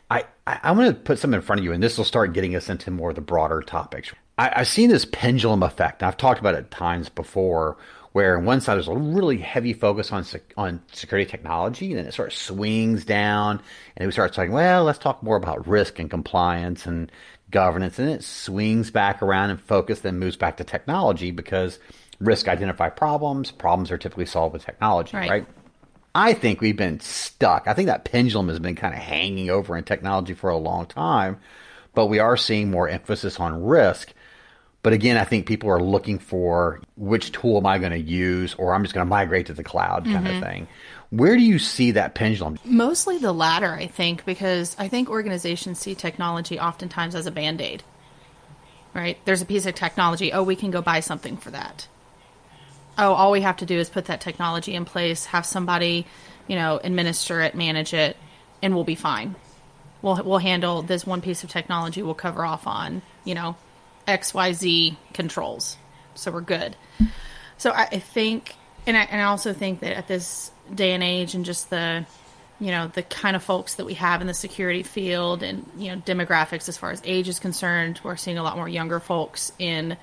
I, 0.09 0.25
I 0.45 0.59
I'm 0.63 0.77
going 0.77 0.93
to 0.93 0.99
put 0.99 1.19
some 1.19 1.33
in 1.33 1.41
front 1.41 1.59
of 1.59 1.65
you, 1.65 1.71
and 1.71 1.81
this 1.81 1.97
will 1.97 2.05
start 2.05 2.33
getting 2.33 2.55
us 2.55 2.69
into 2.69 2.91
more 2.91 3.09
of 3.09 3.15
the 3.15 3.21
broader 3.21 3.61
topics. 3.61 4.13
I, 4.37 4.51
I've 4.57 4.67
seen 4.67 4.89
this 4.89 5.05
pendulum 5.05 5.63
effect. 5.63 6.03
I've 6.03 6.17
talked 6.17 6.39
about 6.39 6.55
it 6.55 6.71
times 6.71 7.09
before, 7.09 7.77
where 8.11 8.37
on 8.37 8.45
one 8.45 8.61
side 8.61 8.75
there's 8.75 8.87
a 8.87 8.95
really 8.95 9.37
heavy 9.37 9.73
focus 9.73 10.11
on 10.11 10.25
on 10.57 10.81
security 10.91 11.29
technology, 11.29 11.91
and 11.91 11.99
then 11.99 12.05
it 12.05 12.13
sort 12.13 12.29
of 12.29 12.37
swings 12.37 13.05
down, 13.05 13.61
and 13.95 14.07
we 14.07 14.11
start 14.11 14.33
talking, 14.33 14.51
well, 14.51 14.83
let's 14.83 14.99
talk 14.99 15.23
more 15.23 15.37
about 15.37 15.67
risk 15.67 15.99
and 15.99 16.09
compliance 16.09 16.85
and 16.85 17.11
governance, 17.49 17.97
and 17.97 18.09
it 18.09 18.23
swings 18.23 18.91
back 18.91 19.21
around 19.21 19.51
and 19.51 19.61
focus, 19.61 20.01
then 20.01 20.19
moves 20.19 20.35
back 20.35 20.57
to 20.57 20.65
technology 20.65 21.31
because 21.31 21.79
risk 22.19 22.47
identify 22.47 22.89
problems. 22.89 23.51
Problems 23.51 23.91
are 23.91 23.97
typically 23.97 24.25
solved 24.25 24.53
with 24.53 24.65
technology, 24.65 25.15
right? 25.15 25.29
right? 25.29 25.47
I 26.15 26.33
think 26.33 26.61
we've 26.61 26.75
been 26.75 26.99
stuck. 26.99 27.67
I 27.67 27.73
think 27.73 27.87
that 27.87 28.05
pendulum 28.05 28.47
has 28.49 28.59
been 28.59 28.75
kind 28.75 28.93
of 28.93 28.99
hanging 28.99 29.49
over 29.49 29.77
in 29.77 29.83
technology 29.83 30.33
for 30.33 30.49
a 30.49 30.57
long 30.57 30.87
time, 30.87 31.39
but 31.93 32.07
we 32.07 32.19
are 32.19 32.35
seeing 32.35 32.71
more 32.71 32.89
emphasis 32.89 33.39
on 33.39 33.63
risk. 33.63 34.13
But 34.81 34.93
again, 34.93 35.17
I 35.17 35.25
think 35.25 35.47
people 35.47 35.69
are 35.69 35.81
looking 35.81 36.17
for 36.17 36.81
which 36.95 37.31
tool 37.33 37.57
am 37.57 37.65
I 37.65 37.77
going 37.77 37.91
to 37.91 37.99
use, 37.99 38.55
or 38.55 38.73
I'm 38.73 38.83
just 38.83 38.95
going 38.95 39.05
to 39.05 39.09
migrate 39.09 39.47
to 39.47 39.53
the 39.53 39.63
cloud 39.63 40.05
kind 40.05 40.25
mm-hmm. 40.25 40.37
of 40.37 40.43
thing. 40.43 40.67
Where 41.09 41.35
do 41.35 41.43
you 41.43 41.59
see 41.59 41.91
that 41.91 42.15
pendulum? 42.15 42.57
Mostly 42.63 43.17
the 43.17 43.33
latter, 43.33 43.73
I 43.73 43.87
think, 43.87 44.25
because 44.25 44.75
I 44.79 44.87
think 44.87 45.09
organizations 45.09 45.79
see 45.79 45.93
technology 45.93 46.59
oftentimes 46.59 47.15
as 47.15 47.25
a 47.25 47.31
band 47.31 47.61
aid. 47.61 47.83
Right? 48.93 49.17
There's 49.25 49.41
a 49.41 49.45
piece 49.45 49.65
of 49.65 49.75
technology. 49.75 50.33
Oh, 50.33 50.43
we 50.43 50.55
can 50.55 50.71
go 50.71 50.81
buy 50.81 51.01
something 51.01 51.37
for 51.37 51.51
that. 51.51 51.87
Oh, 52.97 53.13
all 53.13 53.31
we 53.31 53.41
have 53.41 53.57
to 53.57 53.65
do 53.65 53.77
is 53.77 53.89
put 53.89 54.05
that 54.05 54.21
technology 54.21 54.73
in 54.73 54.85
place, 54.85 55.25
have 55.25 55.45
somebody, 55.45 56.07
you 56.47 56.55
know, 56.55 56.79
administer 56.83 57.41
it, 57.41 57.53
manage 57.55 57.93
it, 57.93 58.17
and 58.61 58.73
we'll 58.73 58.83
be 58.83 58.95
fine. 58.95 59.35
We'll 60.01 60.21
we'll 60.23 60.39
handle 60.39 60.81
this 60.81 61.05
one 61.05 61.21
piece 61.21 61.43
of 61.43 61.49
technology. 61.49 62.01
We'll 62.01 62.15
cover 62.15 62.45
off 62.45 62.65
on, 62.67 63.01
you 63.23 63.35
know, 63.35 63.55
XYZ 64.07 64.95
controls. 65.13 65.77
So 66.15 66.31
we're 66.31 66.41
good. 66.41 66.75
So 67.57 67.71
I, 67.71 67.87
I 67.91 67.99
think, 67.99 68.55
and 68.85 68.97
I, 68.97 69.01
and 69.01 69.21
I 69.21 69.25
also 69.25 69.53
think 69.53 69.81
that 69.81 69.95
at 69.95 70.07
this 70.07 70.51
day 70.73 70.93
and 70.93 71.03
age 71.03 71.35
and 71.35 71.45
just 71.45 71.69
the, 71.69 72.05
you 72.59 72.71
know, 72.71 72.87
the 72.87 73.03
kind 73.03 73.35
of 73.35 73.43
folks 73.43 73.75
that 73.75 73.85
we 73.85 73.95
have 73.95 74.21
in 74.21 74.27
the 74.27 74.33
security 74.33 74.83
field 74.83 75.43
and, 75.43 75.69
you 75.77 75.93
know, 75.93 76.01
demographics 76.01 76.69
as 76.69 76.77
far 76.77 76.91
as 76.91 77.01
age 77.03 77.27
is 77.27 77.39
concerned, 77.39 77.99
we're 78.03 78.15
seeing 78.15 78.37
a 78.37 78.43
lot 78.43 78.55
more 78.55 78.69
younger 78.69 78.99
folks 78.99 79.51
in 79.59 79.97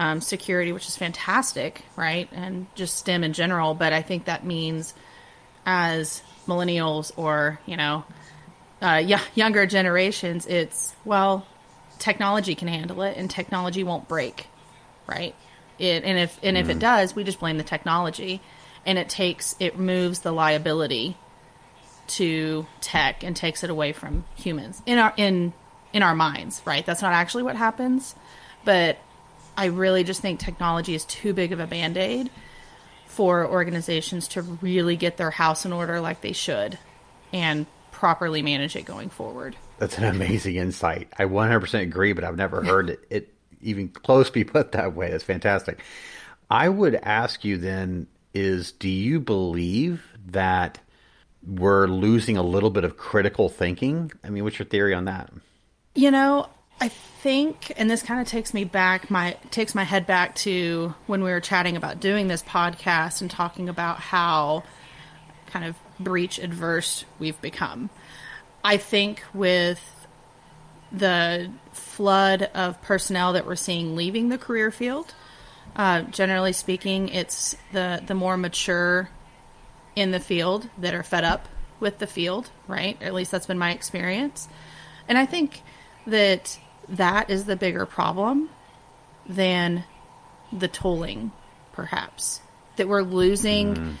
um, 0.00 0.22
security, 0.22 0.72
which 0.72 0.88
is 0.88 0.96
fantastic, 0.96 1.82
right? 1.94 2.26
And 2.32 2.66
just 2.74 2.96
STEM 2.96 3.22
in 3.22 3.34
general. 3.34 3.74
But 3.74 3.92
I 3.92 4.00
think 4.00 4.24
that 4.24 4.46
means 4.46 4.94
as 5.66 6.22
millennials 6.46 7.12
or, 7.16 7.60
you 7.66 7.76
know, 7.76 8.04
uh, 8.80 9.04
y- 9.06 9.20
younger 9.34 9.66
generations, 9.66 10.46
it's, 10.46 10.94
well, 11.04 11.46
technology 11.98 12.54
can 12.54 12.66
handle 12.66 13.02
it 13.02 13.18
and 13.18 13.30
technology 13.30 13.84
won't 13.84 14.08
break, 14.08 14.46
right? 15.06 15.34
It, 15.78 16.02
and 16.02 16.18
if 16.18 16.38
and 16.42 16.56
if 16.56 16.70
it 16.70 16.78
mm. 16.78 16.80
does, 16.80 17.14
we 17.14 17.22
just 17.22 17.38
blame 17.38 17.58
the 17.58 17.64
technology, 17.64 18.42
and 18.84 18.98
it 18.98 19.08
takes 19.08 19.56
it 19.58 19.78
moves 19.78 20.20
the 20.20 20.30
liability 20.30 21.16
to 22.08 22.66
tech 22.82 23.22
and 23.22 23.34
takes 23.34 23.64
it 23.64 23.70
away 23.70 23.92
from 23.92 24.24
humans 24.34 24.82
in 24.84 24.98
our 24.98 25.14
in 25.16 25.54
in 25.94 26.02
our 26.02 26.14
minds, 26.14 26.60
right? 26.66 26.84
That's 26.84 27.00
not 27.00 27.14
actually 27.14 27.44
what 27.44 27.56
happens, 27.56 28.14
but 28.62 28.98
I 29.60 29.66
really 29.66 30.04
just 30.04 30.22
think 30.22 30.40
technology 30.40 30.94
is 30.94 31.04
too 31.04 31.34
big 31.34 31.52
of 31.52 31.60
a 31.60 31.66
band 31.66 31.98
aid 31.98 32.30
for 33.04 33.46
organizations 33.46 34.26
to 34.28 34.40
really 34.40 34.96
get 34.96 35.18
their 35.18 35.30
house 35.30 35.66
in 35.66 35.72
order 35.74 36.00
like 36.00 36.22
they 36.22 36.32
should 36.32 36.78
and 37.30 37.66
properly 37.92 38.40
manage 38.40 38.74
it 38.74 38.86
going 38.86 39.10
forward. 39.10 39.54
That's 39.76 39.98
an 39.98 40.04
amazing 40.04 40.56
insight. 40.56 41.12
I 41.18 41.26
100% 41.26 41.82
agree, 41.82 42.14
but 42.14 42.24
I've 42.24 42.38
never 42.38 42.64
heard 42.64 42.88
it, 42.88 43.00
it 43.10 43.34
even 43.60 43.90
close 43.90 44.30
be 44.30 44.44
put 44.44 44.72
that 44.72 44.94
way. 44.94 45.10
That's 45.10 45.24
fantastic. 45.24 45.82
I 46.50 46.70
would 46.70 46.94
ask 46.94 47.44
you 47.44 47.58
then 47.58 48.06
is 48.32 48.72
do 48.72 48.88
you 48.88 49.20
believe 49.20 50.02
that 50.28 50.78
we're 51.46 51.86
losing 51.86 52.38
a 52.38 52.42
little 52.42 52.70
bit 52.70 52.84
of 52.84 52.96
critical 52.96 53.50
thinking? 53.50 54.10
I 54.24 54.30
mean, 54.30 54.42
what's 54.42 54.58
your 54.58 54.66
theory 54.66 54.94
on 54.94 55.04
that? 55.04 55.30
You 55.94 56.10
know, 56.10 56.48
I 56.80 56.88
think, 56.88 57.72
and 57.76 57.90
this 57.90 58.02
kind 58.02 58.20
of 58.20 58.26
takes 58.26 58.54
me 58.54 58.64
back, 58.64 59.10
my 59.10 59.36
takes 59.50 59.74
my 59.74 59.84
head 59.84 60.06
back 60.06 60.34
to 60.36 60.94
when 61.06 61.22
we 61.22 61.30
were 61.30 61.40
chatting 61.40 61.76
about 61.76 62.00
doing 62.00 62.28
this 62.28 62.42
podcast 62.42 63.20
and 63.20 63.30
talking 63.30 63.68
about 63.68 63.98
how 63.98 64.62
kind 65.46 65.66
of 65.66 65.76
breach 65.98 66.38
adverse 66.38 67.04
we've 67.18 67.40
become. 67.42 67.90
I 68.64 68.78
think 68.78 69.22
with 69.34 70.06
the 70.90 71.50
flood 71.72 72.50
of 72.54 72.80
personnel 72.80 73.34
that 73.34 73.46
we're 73.46 73.56
seeing 73.56 73.94
leaving 73.94 74.30
the 74.30 74.38
career 74.38 74.70
field, 74.70 75.14
uh, 75.76 76.02
generally 76.02 76.54
speaking, 76.54 77.10
it's 77.10 77.54
the 77.72 78.02
the 78.06 78.14
more 78.14 78.38
mature 78.38 79.10
in 79.94 80.12
the 80.12 80.20
field 80.20 80.70
that 80.78 80.94
are 80.94 81.02
fed 81.02 81.24
up 81.24 81.46
with 81.78 81.98
the 81.98 82.06
field, 82.06 82.50
right? 82.66 83.00
At 83.02 83.12
least 83.12 83.30
that's 83.30 83.46
been 83.46 83.58
my 83.58 83.72
experience, 83.72 84.48
and 85.06 85.18
I 85.18 85.26
think 85.26 85.62
that 86.06 86.58
that 86.90 87.30
is 87.30 87.44
the 87.44 87.56
bigger 87.56 87.86
problem 87.86 88.50
than 89.26 89.84
the 90.52 90.68
tolling, 90.68 91.32
perhaps 91.72 92.40
that 92.76 92.88
we're 92.88 93.02
losing. 93.02 93.74
Mm. 93.74 93.94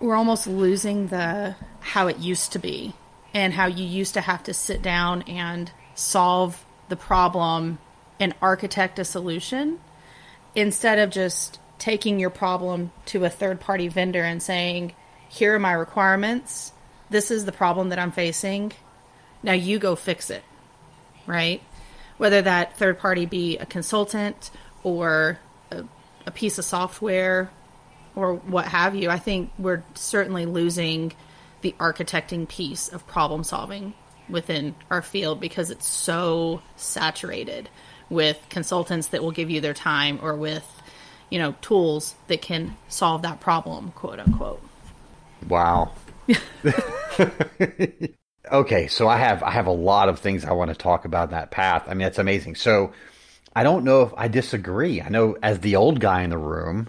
We're 0.00 0.16
almost 0.16 0.46
losing 0.46 1.08
the 1.08 1.54
how 1.80 2.08
it 2.08 2.18
used 2.18 2.52
to 2.52 2.58
be 2.58 2.94
and 3.34 3.52
how 3.52 3.66
you 3.66 3.84
used 3.84 4.14
to 4.14 4.20
have 4.20 4.42
to 4.44 4.54
sit 4.54 4.82
down 4.82 5.22
and 5.22 5.70
solve 5.94 6.64
the 6.88 6.96
problem 6.96 7.78
and 8.18 8.34
architect 8.42 8.98
a 8.98 9.04
solution 9.04 9.78
instead 10.54 10.98
of 10.98 11.10
just 11.10 11.58
taking 11.78 12.20
your 12.20 12.30
problem 12.30 12.92
to 13.06 13.24
a 13.24 13.30
third 13.30 13.60
party 13.60 13.88
vendor 13.88 14.22
and 14.22 14.42
saying, 14.42 14.94
Here 15.28 15.54
are 15.54 15.58
my 15.58 15.72
requirements. 15.72 16.72
This 17.10 17.30
is 17.30 17.44
the 17.44 17.52
problem 17.52 17.90
that 17.90 17.98
I'm 17.98 18.12
facing. 18.12 18.72
Now 19.42 19.52
you 19.52 19.78
go 19.78 19.96
fix 19.96 20.30
it. 20.30 20.44
Right? 21.26 21.62
Whether 22.18 22.42
that 22.42 22.76
third 22.76 22.98
party 22.98 23.26
be 23.26 23.58
a 23.58 23.66
consultant 23.66 24.50
or 24.82 25.38
a, 25.70 25.84
a 26.26 26.30
piece 26.30 26.58
of 26.58 26.64
software 26.64 27.50
or 28.14 28.34
what 28.34 28.66
have 28.66 28.94
you, 28.94 29.10
I 29.10 29.18
think 29.18 29.50
we're 29.58 29.82
certainly 29.94 30.46
losing 30.46 31.12
the 31.62 31.74
architecting 31.78 32.48
piece 32.48 32.88
of 32.88 33.06
problem 33.06 33.44
solving 33.44 33.94
within 34.28 34.74
our 34.90 35.02
field 35.02 35.40
because 35.40 35.70
it's 35.70 35.86
so 35.86 36.62
saturated 36.76 37.68
with 38.10 38.38
consultants 38.50 39.08
that 39.08 39.22
will 39.22 39.30
give 39.30 39.50
you 39.50 39.60
their 39.60 39.74
time 39.74 40.18
or 40.22 40.36
with 40.36 40.82
you 41.30 41.38
know 41.38 41.54
tools 41.62 42.14
that 42.26 42.42
can 42.42 42.76
solve 42.88 43.22
that 43.22 43.40
problem 43.40 43.92
quote 43.92 44.20
unquote. 44.20 44.62
Wow 45.48 45.92
okay 48.50 48.86
so 48.86 49.08
i 49.08 49.16
have 49.16 49.42
i 49.42 49.50
have 49.50 49.66
a 49.66 49.72
lot 49.72 50.08
of 50.08 50.18
things 50.18 50.44
i 50.44 50.52
want 50.52 50.70
to 50.70 50.76
talk 50.76 51.04
about 51.04 51.30
that 51.30 51.50
path 51.50 51.84
i 51.86 51.90
mean 51.90 52.00
that's 52.00 52.18
amazing 52.18 52.54
so 52.54 52.92
i 53.54 53.62
don't 53.62 53.84
know 53.84 54.02
if 54.02 54.12
i 54.16 54.28
disagree 54.28 55.00
i 55.00 55.08
know 55.08 55.36
as 55.42 55.60
the 55.60 55.76
old 55.76 56.00
guy 56.00 56.22
in 56.22 56.30
the 56.30 56.38
room 56.38 56.88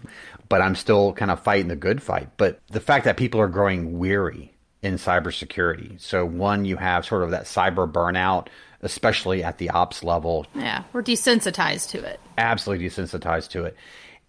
but 0.49 0.61
i'm 0.61 0.75
still 0.75 1.13
kind 1.13 1.29
of 1.29 1.39
fighting 1.39 1.67
the 1.67 1.75
good 1.75 2.01
fight 2.01 2.29
but 2.37 2.59
the 2.67 2.79
fact 2.79 3.05
that 3.05 3.17
people 3.17 3.39
are 3.39 3.47
growing 3.47 3.99
weary 3.99 4.53
in 4.83 4.95
cybersecurity. 4.95 5.99
So 5.99 6.25
one, 6.25 6.65
you 6.65 6.75
have 6.75 7.05
sort 7.05 7.23
of 7.23 7.31
that 7.31 7.45
cyber 7.45 7.89
burnout, 7.89 8.47
especially 8.81 9.43
at 9.43 9.57
the 9.57 9.69
ops 9.71 10.03
level. 10.03 10.45
Yeah, 10.53 10.83
we're 10.91 11.01
desensitized 11.01 11.89
to 11.91 12.03
it. 12.03 12.19
Absolutely 12.37 12.87
desensitized 12.87 13.49
to 13.51 13.63
it. 13.63 13.77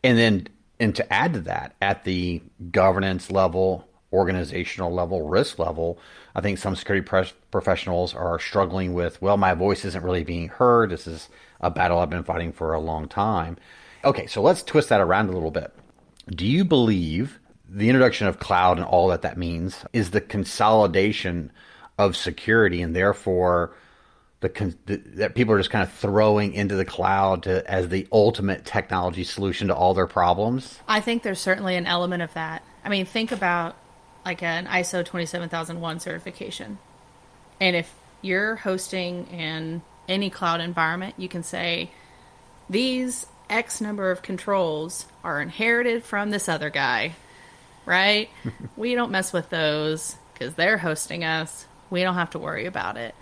And 0.04 0.16
then, 0.16 0.47
and 0.78 0.95
to 0.95 1.12
add 1.12 1.35
to 1.35 1.40
that, 1.40 1.75
at 1.83 2.04
the 2.04 2.40
governance 2.71 3.31
level, 3.31 3.87
organizational 4.12 4.95
level, 4.95 5.28
risk 5.28 5.59
level, 5.59 5.99
I 6.35 6.41
think 6.41 6.59
some 6.59 6.75
security 6.75 7.07
professionals 7.50 8.12
are 8.14 8.38
struggling 8.41 8.93
with, 8.93 9.23
well, 9.23 9.37
my 9.37 9.55
voice 9.55 9.85
isn't 9.85 10.03
really 10.03 10.25
being 10.25 10.49
heard. 10.49 10.91
This 10.91 11.07
is 11.07 11.29
a 11.61 11.71
battle 11.71 11.99
I've 11.99 12.11
been 12.11 12.25
fighting 12.25 12.53
for 12.53 12.75
a 12.75 12.81
long 12.81 13.07
time. 13.07 13.57
Okay, 14.05 14.26
so 14.26 14.43
let's 14.43 14.62
twist 14.62 14.88
that 14.88 15.00
around 15.00 15.29
a 15.29 15.33
little 15.33 15.53
bit. 15.53 15.73
Do 16.29 16.45
you 16.45 16.64
believe 16.64 17.38
the 17.69 17.88
introduction 17.88 18.26
of 18.26 18.38
cloud 18.38 18.79
and 18.79 18.87
all 18.87 19.09
that 19.09 19.23
that 19.23 19.38
means 19.38 19.85
is 19.93 20.11
the 20.11 20.21
consolidation 20.21 21.53
of 21.99 22.17
security 22.17 22.83
and 22.83 22.97
therefore 22.97 23.75
the, 24.41 24.76
the, 24.87 24.97
that 24.97 25.35
people 25.35 25.55
are 25.55 25.59
just 25.59 25.71
kind 25.71 25.83
of 25.83 25.93
throwing 25.93 26.53
into 26.53 26.75
the 26.75 26.85
cloud 26.85 27.45
to, 27.45 27.71
as 27.71 27.88
the 27.88 28.07
ultimate 28.12 28.64
technology 28.64 29.25
solution 29.25 29.69
to 29.69 29.75
all 29.75 29.95
their 29.95 30.07
problems? 30.07 30.81
I 30.88 31.00
think 31.00 31.23
there's 31.23 31.41
certainly 31.41 31.76
an 31.76 31.87
element 31.87 32.23
of 32.23 32.35
that. 32.35 32.62
I 32.85 32.88
mean, 32.88 33.07
think 33.07 33.33
about 33.33 33.76
like 34.25 34.43
an 34.43 34.66
ISO 34.66 35.04
27001 35.04 36.00
certification. 36.00 36.78
And 37.61 37.76
if 37.76 37.95
you're 38.23 38.57
hosting 38.57 39.26
in 39.26 39.83
any 40.09 40.31
cloud 40.31 40.61
environment, 40.61 41.14
you 41.19 41.28
can 41.28 41.43
say 41.43 41.90
these 42.69 43.26
X 43.50 43.81
number 43.81 44.11
of 44.11 44.23
controls 44.23 45.07
are 45.23 45.40
inherited 45.40 46.04
from 46.04 46.31
this 46.31 46.49
other 46.49 46.71
guy, 46.71 47.14
right? 47.85 48.31
we 48.76 48.95
don't 48.95 49.11
mess 49.11 49.33
with 49.33 49.50
those 49.50 50.16
because 50.33 50.54
they're 50.54 50.78
hosting 50.78 51.25
us. 51.25 51.66
We 51.90 52.02
don't 52.02 52.14
have 52.14 52.31
to 52.31 52.38
worry 52.38 52.66
about 52.66 52.97
it. 52.97 53.14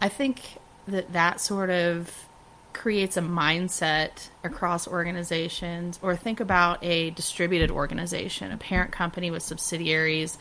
I 0.00 0.08
think 0.08 0.58
that 0.86 1.12
that 1.12 1.40
sort 1.40 1.70
of 1.70 2.27
creates 2.72 3.16
a 3.16 3.20
mindset 3.20 4.28
across 4.44 4.86
organizations 4.86 5.98
or 6.02 6.14
think 6.16 6.40
about 6.40 6.82
a 6.84 7.10
distributed 7.10 7.70
organization, 7.70 8.52
a 8.52 8.56
parent 8.56 8.92
company 8.92 9.30
with 9.30 9.42
subsidiaries 9.42 10.38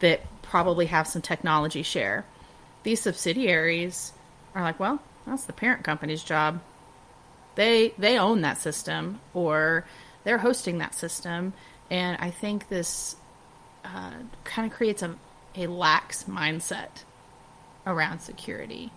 that 0.00 0.20
probably 0.42 0.86
have 0.86 1.06
some 1.06 1.22
technology 1.22 1.82
share. 1.82 2.24
These 2.82 3.00
subsidiaries 3.00 4.12
are 4.54 4.62
like, 4.62 4.78
well, 4.78 5.00
that's 5.26 5.44
the 5.44 5.52
parent 5.52 5.84
company's 5.84 6.22
job. 6.22 6.60
They 7.54 7.94
they 7.98 8.18
own 8.18 8.40
that 8.40 8.58
system 8.58 9.20
or 9.34 9.84
they're 10.24 10.38
hosting 10.38 10.78
that 10.78 10.94
system, 10.94 11.52
and 11.90 12.16
I 12.20 12.30
think 12.30 12.68
this 12.68 13.16
uh, 13.84 14.12
kind 14.44 14.70
of 14.70 14.76
creates 14.76 15.02
a 15.02 15.16
a 15.54 15.66
lax 15.66 16.24
mindset 16.24 17.04
around 17.86 18.20
security. 18.20 18.90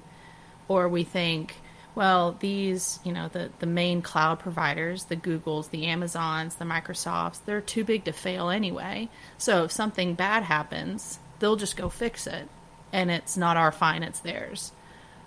Or 0.68 0.88
we 0.90 1.04
think, 1.04 1.58
well, 1.96 2.36
these, 2.40 3.00
you 3.06 3.14
know, 3.14 3.30
the, 3.30 3.50
the 3.60 3.66
main 3.66 4.02
cloud 4.02 4.40
providers, 4.40 5.06
the 5.06 5.16
Googles, 5.16 5.70
the 5.70 5.86
Amazons, 5.86 6.56
the 6.56 6.66
Microsofts, 6.66 7.40
they're 7.46 7.62
too 7.62 7.86
big 7.86 8.04
to 8.04 8.12
fail 8.12 8.50
anyway. 8.50 9.10
So 9.38 9.64
if 9.64 9.72
something 9.72 10.14
bad 10.14 10.44
happens, 10.44 11.20
they'll 11.40 11.56
just 11.56 11.78
go 11.78 11.90
fix 11.90 12.28
it. 12.28 12.50
And 12.92 13.10
it's 13.10 13.38
not 13.38 13.58
our 13.58 13.72
fine, 13.72 14.04
it's 14.04 14.20
theirs. 14.20 14.74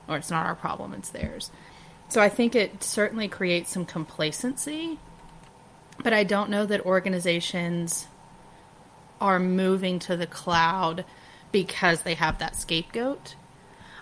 Or 0.06 0.16
it's 0.16 0.30
not 0.30 0.46
our 0.46 0.54
problem, 0.54 0.94
it's 0.94 1.10
theirs. 1.10 1.50
So 2.08 2.20
I 2.20 2.28
think 2.28 2.54
it 2.54 2.82
certainly 2.82 3.28
creates 3.28 3.70
some 3.70 3.84
complacency, 3.84 4.98
but 6.02 6.12
I 6.12 6.24
don't 6.24 6.50
know 6.50 6.64
that 6.64 6.86
organizations 6.86 8.06
are 9.20 9.38
moving 9.38 9.98
to 10.00 10.16
the 10.16 10.26
cloud 10.26 11.04
because 11.50 12.02
they 12.02 12.14
have 12.14 12.38
that 12.38 12.56
scapegoat. 12.56 13.34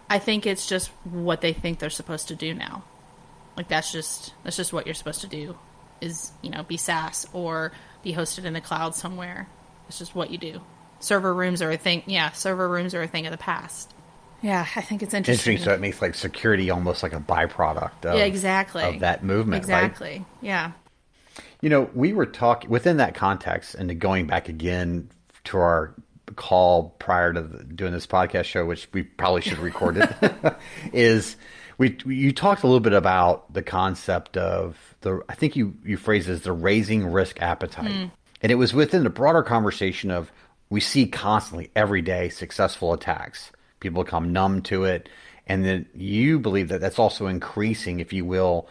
I 0.08 0.18
think 0.18 0.46
it's 0.46 0.66
just 0.66 0.88
what 1.04 1.40
they 1.40 1.52
think 1.52 1.78
they're 1.78 1.90
supposed 1.90 2.28
to 2.28 2.36
do 2.36 2.54
now. 2.54 2.84
Like 3.56 3.68
that's 3.68 3.90
just 3.90 4.34
that's 4.44 4.56
just 4.56 4.72
what 4.72 4.86
you're 4.86 4.94
supposed 4.94 5.22
to 5.22 5.26
do 5.26 5.56
is, 6.00 6.32
you 6.42 6.50
know, 6.50 6.62
be 6.62 6.76
SaaS 6.76 7.26
or 7.32 7.72
be 8.02 8.12
hosted 8.12 8.44
in 8.44 8.52
the 8.52 8.60
cloud 8.60 8.94
somewhere. 8.94 9.48
It's 9.88 9.98
just 9.98 10.14
what 10.14 10.30
you 10.30 10.38
do. 10.38 10.60
Server 11.00 11.32
rooms 11.32 11.62
are 11.62 11.70
a 11.70 11.76
thing. 11.76 12.02
Yeah, 12.06 12.32
server 12.32 12.68
rooms 12.68 12.94
are 12.94 13.02
a 13.02 13.08
thing 13.08 13.26
of 13.26 13.32
the 13.32 13.38
past. 13.38 13.92
Yeah, 14.42 14.66
I 14.76 14.82
think 14.82 15.02
it's 15.02 15.14
interesting. 15.14 15.54
Interesting. 15.54 15.70
So 15.70 15.74
it 15.74 15.80
makes 15.80 16.02
like 16.02 16.14
security 16.14 16.70
almost 16.70 17.02
like 17.02 17.12
a 17.12 17.20
byproduct 17.20 18.04
of, 18.04 18.18
yeah, 18.18 18.24
exactly. 18.24 18.82
of 18.82 19.00
that 19.00 19.24
movement. 19.24 19.62
Exactly. 19.62 20.18
Right? 20.18 20.24
Yeah. 20.40 20.72
You 21.60 21.70
know, 21.70 21.90
we 21.94 22.12
were 22.12 22.26
talking 22.26 22.70
within 22.70 22.98
that 22.98 23.14
context 23.14 23.74
and 23.74 23.98
going 23.98 24.26
back 24.26 24.48
again 24.48 25.08
to 25.44 25.58
our 25.58 25.94
call 26.34 26.90
prior 26.98 27.32
to 27.32 27.42
the, 27.42 27.64
doing 27.64 27.92
this 27.92 28.06
podcast 28.06 28.44
show, 28.44 28.64
which 28.64 28.88
we 28.92 29.02
probably 29.02 29.42
should 29.42 29.58
record 29.58 29.96
it, 29.98 30.56
is 30.92 31.36
we 31.78 31.96
you 32.06 32.32
talked 32.32 32.62
a 32.62 32.66
little 32.66 32.80
bit 32.80 32.92
about 32.92 33.52
the 33.52 33.62
concept 33.62 34.36
of 34.36 34.76
the 35.02 35.20
I 35.28 35.34
think 35.34 35.56
you 35.56 35.74
you 35.84 35.96
phrased 35.96 36.28
as 36.28 36.42
the 36.42 36.52
raising 36.52 37.06
risk 37.06 37.40
appetite, 37.40 37.90
mm. 37.90 38.10
and 38.42 38.52
it 38.52 38.56
was 38.56 38.72
within 38.72 39.04
the 39.04 39.10
broader 39.10 39.42
conversation 39.42 40.10
of 40.10 40.32
we 40.68 40.80
see 40.80 41.06
constantly 41.06 41.70
every 41.76 42.02
day 42.02 42.28
successful 42.28 42.92
attacks. 42.92 43.52
People 43.80 44.04
become 44.04 44.32
numb 44.32 44.62
to 44.62 44.84
it, 44.84 45.08
and 45.46 45.64
then 45.64 45.86
you 45.94 46.38
believe 46.38 46.68
that 46.68 46.80
that's 46.80 46.98
also 46.98 47.26
increasing, 47.26 48.00
if 48.00 48.12
you 48.12 48.24
will, 48.24 48.68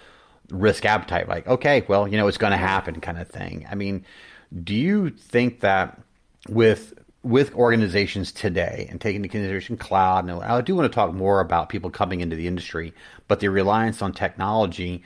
risk 0.50 0.84
appetite. 0.84 1.30
Like, 1.30 1.48
okay, 1.48 1.86
well, 1.88 2.08
you 2.08 2.18
know, 2.18 2.28
it's 2.28 2.38
going 2.38 2.52
to 2.52 2.58
happen, 2.58 3.00
kind 3.00 3.20
of 3.20 3.28
thing. 3.28 3.68
I 3.70 3.76
mean, 3.76 4.06
do 4.64 4.74
you 4.74 5.12
think 5.12 5.62
that 5.62 6.02
with 6.50 6.94
with 7.26 7.56
organizations 7.56 8.32
today 8.32 8.88
and 8.92 9.02
taking 9.02 9.18
into 9.18 9.30
consideration 9.30 9.78
cloud, 9.78 10.30
and 10.30 10.44
I 10.44 10.62
do 10.62 10.76
want 10.76 10.92
to 10.92 10.96
talk 10.96 11.12
more 11.12 11.40
about 11.40 11.70
people 11.70 11.90
coming 11.90 12.22
into 12.22 12.36
the 12.36 12.46
industry, 12.46 12.94
but 13.28 13.40
the 13.40 13.48
reliance 13.50 14.04
on 14.04 14.14
technology. 14.14 15.04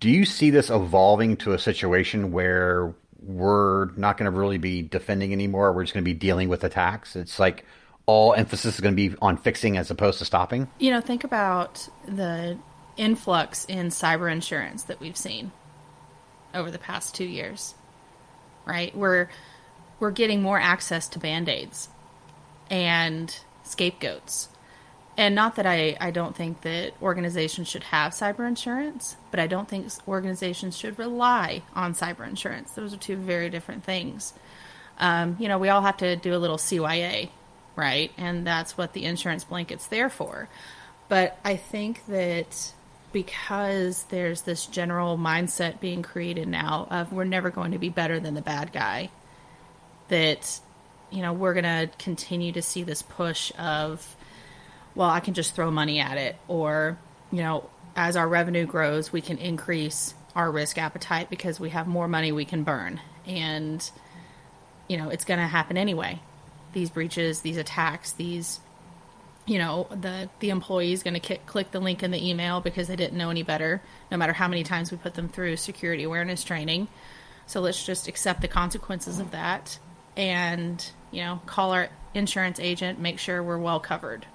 Do 0.00 0.10
you 0.10 0.24
see 0.24 0.50
this 0.50 0.68
evolving 0.68 1.36
to 1.38 1.52
a 1.52 1.58
situation 1.58 2.32
where 2.32 2.92
we're 3.22 3.92
not 3.92 4.16
going 4.18 4.28
to 4.30 4.36
really 4.36 4.58
be 4.58 4.82
defending 4.82 5.32
anymore? 5.32 5.72
We're 5.72 5.84
just 5.84 5.94
going 5.94 6.04
to 6.04 6.10
be 6.10 6.18
dealing 6.18 6.48
with 6.48 6.64
attacks. 6.64 7.14
It's 7.14 7.38
like 7.38 7.64
all 8.06 8.34
emphasis 8.34 8.74
is 8.74 8.80
going 8.80 8.96
to 8.96 9.08
be 9.10 9.16
on 9.22 9.36
fixing 9.36 9.76
as 9.76 9.88
opposed 9.92 10.18
to 10.18 10.24
stopping. 10.24 10.68
You 10.80 10.90
know, 10.90 11.00
think 11.00 11.22
about 11.22 11.88
the 12.08 12.58
influx 12.96 13.66
in 13.66 13.90
cyber 13.90 14.30
insurance 14.30 14.82
that 14.84 14.98
we've 14.98 15.16
seen 15.16 15.52
over 16.54 16.72
the 16.72 16.78
past 16.78 17.14
two 17.14 17.24
years, 17.24 17.74
right? 18.66 18.92
We're 18.96 19.28
we're 20.00 20.10
getting 20.10 20.42
more 20.42 20.58
access 20.58 21.06
to 21.08 21.18
band-aids 21.18 21.88
and 22.70 23.38
scapegoats. 23.62 24.48
And 25.16 25.34
not 25.34 25.56
that 25.56 25.66
I, 25.66 25.96
I 26.00 26.10
don't 26.10 26.34
think 26.34 26.62
that 26.62 26.94
organizations 27.02 27.68
should 27.68 27.84
have 27.84 28.12
cyber 28.12 28.48
insurance 28.48 29.16
but 29.30 29.38
i 29.38 29.46
don't 29.46 29.68
think 29.68 29.86
organizations 30.08 30.76
should 30.76 30.98
rely 30.98 31.62
on 31.74 31.94
cyber 31.94 32.26
insurance. 32.26 32.72
Those 32.72 32.94
are 32.94 32.96
two 32.96 33.16
very 33.16 33.50
different 33.50 33.84
things. 33.84 34.32
Um, 34.98 35.36
you 35.38 35.48
know 35.48 35.58
we 35.58 35.68
all 35.68 35.82
have 35.82 35.98
to 35.98 36.16
do 36.16 36.34
a 36.34 36.38
little 36.38 36.56
cya 36.56 37.28
right? 37.76 38.12
And 38.18 38.46
that's 38.46 38.76
what 38.76 38.92
the 38.92 39.04
insurance 39.04 39.44
blanket's 39.44 39.86
there 39.86 40.10
for. 40.10 40.48
But 41.08 41.38
i 41.44 41.56
think 41.56 42.06
that 42.06 42.72
because 43.12 44.04
there's 44.04 44.42
this 44.42 44.66
general 44.66 45.18
mindset 45.18 45.80
being 45.80 46.02
created 46.02 46.46
now 46.46 46.86
of 46.90 47.12
we're 47.12 47.24
never 47.24 47.50
going 47.50 47.72
to 47.72 47.78
be 47.78 47.88
better 47.88 48.20
than 48.20 48.34
the 48.34 48.42
bad 48.42 48.72
guy 48.72 49.10
that 50.10 50.60
you 51.10 51.22
know 51.22 51.32
we're 51.32 51.54
going 51.54 51.64
to 51.64 51.90
continue 51.98 52.52
to 52.52 52.62
see 52.62 52.82
this 52.82 53.02
push 53.02 53.50
of 53.58 54.16
well 54.94 55.08
i 55.08 55.20
can 55.20 55.34
just 55.34 55.54
throw 55.54 55.70
money 55.70 55.98
at 55.98 56.18
it. 56.18 56.36
Or 56.46 56.98
you 57.32 57.42
know 57.42 57.68
as 57.96 58.16
our 58.16 58.28
revenue 58.28 58.66
grows 58.66 59.12
we 59.12 59.20
can 59.20 59.38
increase 59.38 60.14
our 60.36 60.50
risk 60.50 60.78
appetite 60.78 61.28
because 61.28 61.58
we 61.58 61.70
have 61.70 61.86
more 61.86 62.06
money 62.06 62.30
we 62.30 62.44
can 62.44 62.62
burn. 62.62 63.00
And 63.26 63.88
you 64.88 64.96
know 64.96 65.08
it's 65.08 65.24
going 65.24 65.40
to 65.40 65.46
happen 65.46 65.76
anyway. 65.76 66.20
These 66.72 66.90
breaches 66.90 67.40
these 67.40 67.56
attacks 67.56 68.12
these 68.12 68.60
you 69.46 69.58
know 69.58 69.88
the 69.90 70.28
the 70.40 70.50
employee 70.50 70.92
is 70.92 71.02
going 71.02 71.18
to 71.18 71.36
click 71.38 71.72
the 71.72 71.80
link 71.80 72.02
in 72.02 72.10
the 72.10 72.28
email 72.28 72.60
because 72.60 72.86
they 72.86 72.96
didn't 72.96 73.18
know 73.18 73.30
any 73.30 73.42
better 73.42 73.82
no 74.10 74.16
matter 74.16 74.32
how 74.32 74.46
many 74.46 74.62
times 74.62 74.92
we 74.92 74.96
put 74.96 75.14
them 75.14 75.28
through 75.28 75.56
security 75.56 76.04
awareness 76.04 76.44
training. 76.44 76.88
So 77.46 77.60
let's 77.60 77.84
just 77.84 78.06
accept 78.06 78.42
the 78.42 78.48
consequences 78.48 79.18
of 79.18 79.32
that 79.32 79.80
and 80.20 80.86
you 81.10 81.22
know 81.22 81.40
call 81.46 81.72
our 81.72 81.88
insurance 82.12 82.60
agent 82.60 82.98
make 83.00 83.18
sure 83.18 83.42
we're 83.42 83.56
well 83.56 83.80
covered 83.80 84.26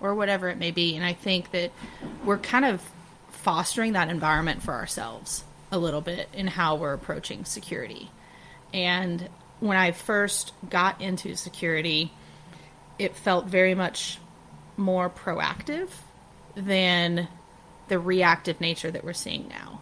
or 0.00 0.14
whatever 0.14 0.48
it 0.48 0.56
may 0.56 0.70
be. 0.70 0.94
And 0.94 1.04
i 1.04 1.12
think 1.12 1.50
that 1.50 1.72
we're 2.24 2.38
kind 2.38 2.64
of 2.64 2.80
fostering 3.30 3.94
that 3.94 4.08
environment 4.08 4.62
for 4.62 4.72
ourselves 4.72 5.42
a 5.72 5.78
little 5.78 6.00
bit 6.00 6.28
in 6.32 6.46
how 6.46 6.76
we're 6.76 6.92
approaching 6.92 7.44
security. 7.44 8.10
And 8.72 9.28
when 9.58 9.76
i 9.76 9.90
first 9.90 10.52
got 10.70 11.00
into 11.00 11.34
security 11.34 12.12
it 12.98 13.16
felt 13.16 13.46
very 13.46 13.74
much 13.74 14.18
more 14.76 15.10
proactive 15.10 15.88
than 16.54 17.26
the 17.88 17.98
reactive 17.98 18.60
nature 18.60 18.90
that 18.90 19.02
we're 19.02 19.12
seeing 19.12 19.48
now. 19.48 19.80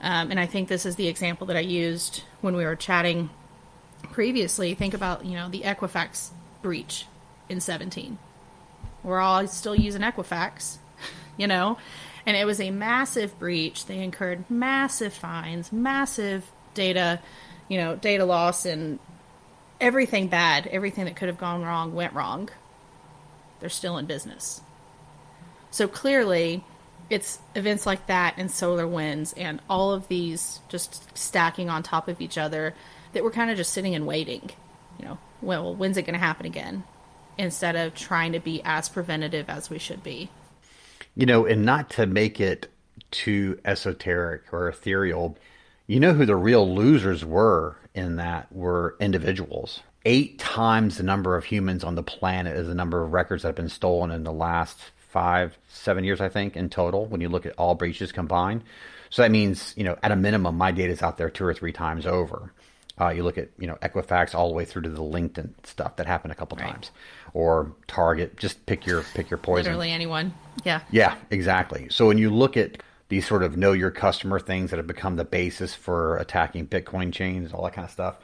Um, 0.00 0.30
and 0.30 0.40
i 0.40 0.46
think 0.46 0.68
this 0.68 0.86
is 0.86 0.96
the 0.96 1.08
example 1.08 1.46
that 1.48 1.56
i 1.56 1.60
used 1.60 2.22
when 2.40 2.56
we 2.56 2.64
were 2.64 2.76
chatting 2.76 3.28
previously, 4.02 4.74
think 4.74 4.94
about, 4.94 5.24
you 5.24 5.34
know, 5.34 5.48
the 5.48 5.62
Equifax 5.62 6.30
breach 6.62 7.06
in 7.48 7.60
17. 7.60 8.18
We're 9.02 9.20
all 9.20 9.46
still 9.46 9.74
using 9.74 10.02
Equifax, 10.02 10.78
you 11.36 11.46
know, 11.46 11.78
and 12.26 12.36
it 12.36 12.44
was 12.44 12.60
a 12.60 12.70
massive 12.70 13.38
breach. 13.38 13.86
They 13.86 13.98
incurred 13.98 14.50
massive 14.50 15.12
fines, 15.12 15.72
massive 15.72 16.50
data, 16.74 17.20
you 17.68 17.78
know, 17.78 17.96
data 17.96 18.24
loss 18.24 18.66
and 18.66 18.98
everything 19.80 20.28
bad, 20.28 20.66
everything 20.66 21.06
that 21.06 21.16
could 21.16 21.28
have 21.28 21.38
gone 21.38 21.62
wrong 21.62 21.94
went 21.94 22.12
wrong. 22.12 22.50
They're 23.60 23.68
still 23.68 23.98
in 23.98 24.06
business. 24.06 24.60
So 25.70 25.86
clearly, 25.88 26.64
it's 27.08 27.38
events 27.54 27.86
like 27.86 28.06
that 28.06 28.34
and 28.36 28.50
SolarWinds 28.50 29.34
and 29.36 29.60
all 29.68 29.92
of 29.92 30.08
these 30.08 30.60
just 30.68 31.16
stacking 31.16 31.68
on 31.68 31.82
top 31.82 32.08
of 32.08 32.20
each 32.20 32.38
other 32.38 32.74
that 33.12 33.24
we're 33.24 33.30
kind 33.30 33.50
of 33.50 33.56
just 33.56 33.72
sitting 33.72 33.94
and 33.94 34.06
waiting. 34.06 34.50
You 34.98 35.06
know, 35.06 35.18
well, 35.40 35.74
when's 35.74 35.96
it 35.96 36.02
going 36.02 36.14
to 36.14 36.18
happen 36.18 36.46
again? 36.46 36.84
Instead 37.38 37.76
of 37.76 37.94
trying 37.94 38.32
to 38.32 38.40
be 38.40 38.60
as 38.64 38.88
preventative 38.88 39.48
as 39.48 39.70
we 39.70 39.78
should 39.78 40.02
be. 40.02 40.30
You 41.14 41.26
know, 41.26 41.46
and 41.46 41.64
not 41.64 41.90
to 41.90 42.06
make 42.06 42.40
it 42.40 42.68
too 43.10 43.58
esoteric 43.64 44.42
or 44.52 44.68
ethereal, 44.68 45.38
you 45.86 45.98
know 46.00 46.12
who 46.12 46.26
the 46.26 46.36
real 46.36 46.74
losers 46.74 47.24
were 47.24 47.76
in 47.94 48.16
that 48.16 48.52
were 48.52 48.94
individuals. 49.00 49.80
eight 50.04 50.38
times 50.38 50.96
the 50.96 51.02
number 51.02 51.36
of 51.36 51.44
humans 51.44 51.84
on 51.84 51.94
the 51.94 52.02
planet 52.02 52.56
is 52.56 52.68
the 52.68 52.74
number 52.74 53.02
of 53.02 53.12
records 53.12 53.42
that 53.42 53.48
have 53.48 53.56
been 53.56 53.68
stolen 53.68 54.10
in 54.10 54.24
the 54.24 54.32
last 54.32 54.78
five, 54.96 55.56
seven 55.68 56.04
years, 56.04 56.20
I 56.20 56.28
think, 56.28 56.56
in 56.56 56.70
total, 56.70 57.06
when 57.06 57.20
you 57.20 57.28
look 57.28 57.46
at 57.46 57.54
all 57.58 57.74
breaches 57.74 58.12
combined. 58.12 58.62
So 59.10 59.22
that 59.22 59.30
means, 59.30 59.74
you 59.76 59.84
know, 59.84 59.98
at 60.02 60.12
a 60.12 60.16
minimum, 60.16 60.56
my 60.56 60.70
data 60.70 60.92
is 60.92 61.02
out 61.02 61.18
there 61.18 61.30
two 61.30 61.44
or 61.44 61.52
three 61.52 61.72
times 61.72 62.06
over. 62.06 62.52
Uh, 63.00 63.08
you 63.08 63.22
look 63.22 63.38
at, 63.38 63.48
you 63.58 63.66
know, 63.66 63.76
Equifax 63.82 64.34
all 64.34 64.48
the 64.48 64.54
way 64.54 64.64
through 64.64 64.82
to 64.82 64.90
the 64.90 65.02
LinkedIn 65.02 65.50
stuff 65.64 65.96
that 65.96 66.06
happened 66.06 66.32
a 66.32 66.34
couple 66.34 66.58
right. 66.58 66.72
times, 66.72 66.90
or 67.32 67.72
Target. 67.86 68.36
Just 68.36 68.66
pick 68.66 68.84
your 68.86 69.04
pick 69.14 69.30
your 69.30 69.38
poison. 69.38 69.64
Literally 69.64 69.90
anyone. 69.90 70.34
Yeah. 70.64 70.82
Yeah, 70.90 71.16
exactly. 71.30 71.88
So 71.90 72.06
when 72.06 72.18
you 72.18 72.30
look 72.30 72.56
at 72.56 72.82
these 73.08 73.26
sort 73.26 73.42
of 73.42 73.56
know 73.56 73.72
your 73.72 73.90
customer 73.90 74.38
things 74.38 74.70
that 74.70 74.76
have 74.76 74.86
become 74.86 75.16
the 75.16 75.24
basis 75.24 75.74
for 75.74 76.16
attacking 76.18 76.66
Bitcoin 76.66 77.12
chains, 77.12 77.52
all 77.52 77.64
that 77.64 77.72
kind 77.72 77.84
of 77.84 77.90
stuff, 77.90 78.16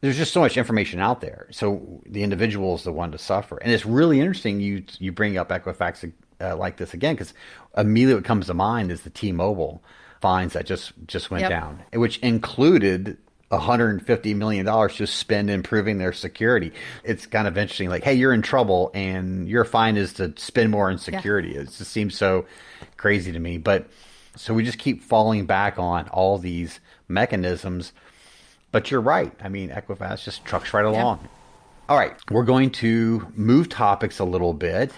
there's 0.00 0.16
just 0.16 0.32
so 0.32 0.40
much 0.40 0.56
information 0.56 1.00
out 1.00 1.20
there. 1.20 1.48
So 1.50 2.02
the 2.06 2.22
individual 2.22 2.74
is 2.74 2.84
the 2.84 2.92
one 2.92 3.10
to 3.12 3.18
suffer, 3.18 3.56
and 3.56 3.72
it's 3.72 3.86
really 3.86 4.20
interesting. 4.20 4.60
You 4.60 4.84
you 4.98 5.12
bring 5.12 5.38
up 5.38 5.48
Equifax 5.48 6.12
uh, 6.40 6.56
like 6.56 6.76
this 6.76 6.94
again 6.94 7.14
because 7.14 7.34
immediately 7.76 8.16
what 8.16 8.24
comes 8.24 8.46
to 8.46 8.54
mind 8.54 8.92
is 8.92 9.00
the 9.00 9.10
T-Mobile 9.10 9.82
fines 10.20 10.52
that 10.52 10.66
just 10.66 10.92
just 11.06 11.30
went 11.30 11.42
yep. 11.42 11.50
down, 11.50 11.82
which 11.92 12.18
included 12.18 13.16
150 13.54 14.34
million 14.34 14.66
dollars 14.66 14.94
just 14.94 15.16
spend 15.16 15.50
improving 15.50 15.98
their 15.98 16.12
security. 16.12 16.72
It's 17.02 17.26
kind 17.26 17.48
of 17.48 17.56
interesting. 17.58 17.88
Like, 17.88 18.04
hey, 18.04 18.14
you're 18.14 18.32
in 18.32 18.42
trouble, 18.42 18.90
and 18.94 19.48
your 19.48 19.64
fine 19.64 19.96
is 19.96 20.12
to 20.14 20.32
spend 20.36 20.70
more 20.70 20.90
in 20.90 20.98
security. 20.98 21.50
Yeah. 21.50 21.60
It 21.60 21.72
just 21.72 21.90
seems 21.90 22.16
so 22.16 22.46
crazy 22.96 23.32
to 23.32 23.38
me. 23.38 23.58
But 23.58 23.88
so 24.36 24.54
we 24.54 24.64
just 24.64 24.78
keep 24.78 25.02
falling 25.02 25.46
back 25.46 25.78
on 25.78 26.08
all 26.08 26.38
these 26.38 26.80
mechanisms. 27.08 27.92
But 28.72 28.90
you're 28.90 29.00
right. 29.00 29.32
I 29.42 29.48
mean, 29.48 29.70
Equifax 29.70 30.24
just 30.24 30.44
trucks 30.44 30.74
right 30.74 30.84
along. 30.84 31.20
Yeah. 31.22 31.28
All 31.86 31.98
right, 31.98 32.14
we're 32.30 32.44
going 32.44 32.70
to 32.70 33.30
move 33.34 33.68
topics 33.68 34.18
a 34.18 34.24
little 34.24 34.54
bit 34.54 34.90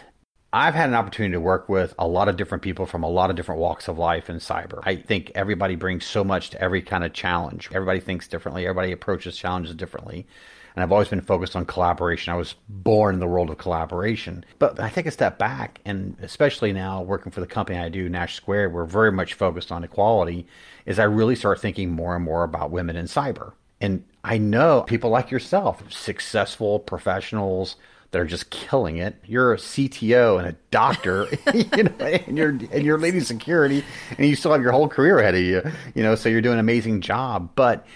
I've 0.52 0.74
had 0.74 0.88
an 0.88 0.94
opportunity 0.94 1.32
to 1.32 1.40
work 1.40 1.68
with 1.68 1.94
a 1.98 2.06
lot 2.06 2.28
of 2.28 2.36
different 2.36 2.62
people 2.62 2.86
from 2.86 3.02
a 3.02 3.08
lot 3.08 3.30
of 3.30 3.36
different 3.36 3.60
walks 3.60 3.88
of 3.88 3.98
life 3.98 4.30
in 4.30 4.36
cyber. 4.36 4.80
I 4.84 4.96
think 4.96 5.32
everybody 5.34 5.74
brings 5.74 6.06
so 6.06 6.24
much 6.24 6.50
to 6.50 6.60
every 6.60 6.82
kind 6.82 7.04
of 7.04 7.12
challenge. 7.12 7.68
Everybody 7.72 8.00
thinks 8.00 8.28
differently, 8.28 8.64
everybody 8.64 8.92
approaches 8.92 9.36
challenges 9.36 9.74
differently. 9.74 10.26
And 10.74 10.82
I've 10.82 10.92
always 10.92 11.08
been 11.08 11.22
focused 11.22 11.56
on 11.56 11.64
collaboration. 11.64 12.32
I 12.32 12.36
was 12.36 12.54
born 12.68 13.14
in 13.14 13.20
the 13.20 13.26
world 13.26 13.48
of 13.48 13.56
collaboration. 13.56 14.44
But 14.58 14.78
I 14.78 14.90
take 14.90 15.06
a 15.06 15.10
step 15.10 15.38
back, 15.38 15.80
and 15.86 16.16
especially 16.20 16.72
now 16.72 17.00
working 17.02 17.32
for 17.32 17.40
the 17.40 17.46
company 17.46 17.78
I 17.78 17.88
do, 17.88 18.10
Nash 18.10 18.34
Squared, 18.34 18.74
we're 18.74 18.84
very 18.84 19.10
much 19.10 19.34
focused 19.34 19.72
on 19.72 19.84
equality, 19.84 20.46
is 20.84 20.98
I 20.98 21.04
really 21.04 21.34
start 21.34 21.60
thinking 21.60 21.90
more 21.90 22.14
and 22.14 22.22
more 22.24 22.44
about 22.44 22.70
women 22.70 22.94
in 22.94 23.06
cyber. 23.06 23.54
And 23.80 24.04
I 24.22 24.36
know 24.36 24.82
people 24.82 25.08
like 25.08 25.30
yourself, 25.30 25.82
successful 25.90 26.78
professionals, 26.78 27.76
that 28.16 28.22
are 28.22 28.26
just 28.26 28.48
killing 28.48 28.96
it. 28.96 29.14
You're 29.26 29.52
a 29.52 29.58
CTO 29.58 30.38
and 30.38 30.48
a 30.48 30.52
doctor, 30.70 31.28
you 31.54 31.82
know, 31.82 31.92
and 32.00 32.38
you're 32.38 32.48
and 32.48 32.82
you're 32.82 32.96
leading 32.96 33.20
security, 33.20 33.84
and 34.16 34.26
you 34.26 34.34
still 34.36 34.52
have 34.52 34.62
your 34.62 34.72
whole 34.72 34.88
career 34.88 35.18
ahead 35.18 35.34
of 35.34 35.42
you. 35.42 35.62
You 35.94 36.02
know, 36.02 36.14
so 36.14 36.30
you're 36.30 36.40
doing 36.40 36.54
an 36.54 36.60
amazing 36.60 37.02
job. 37.02 37.50
But 37.56 37.86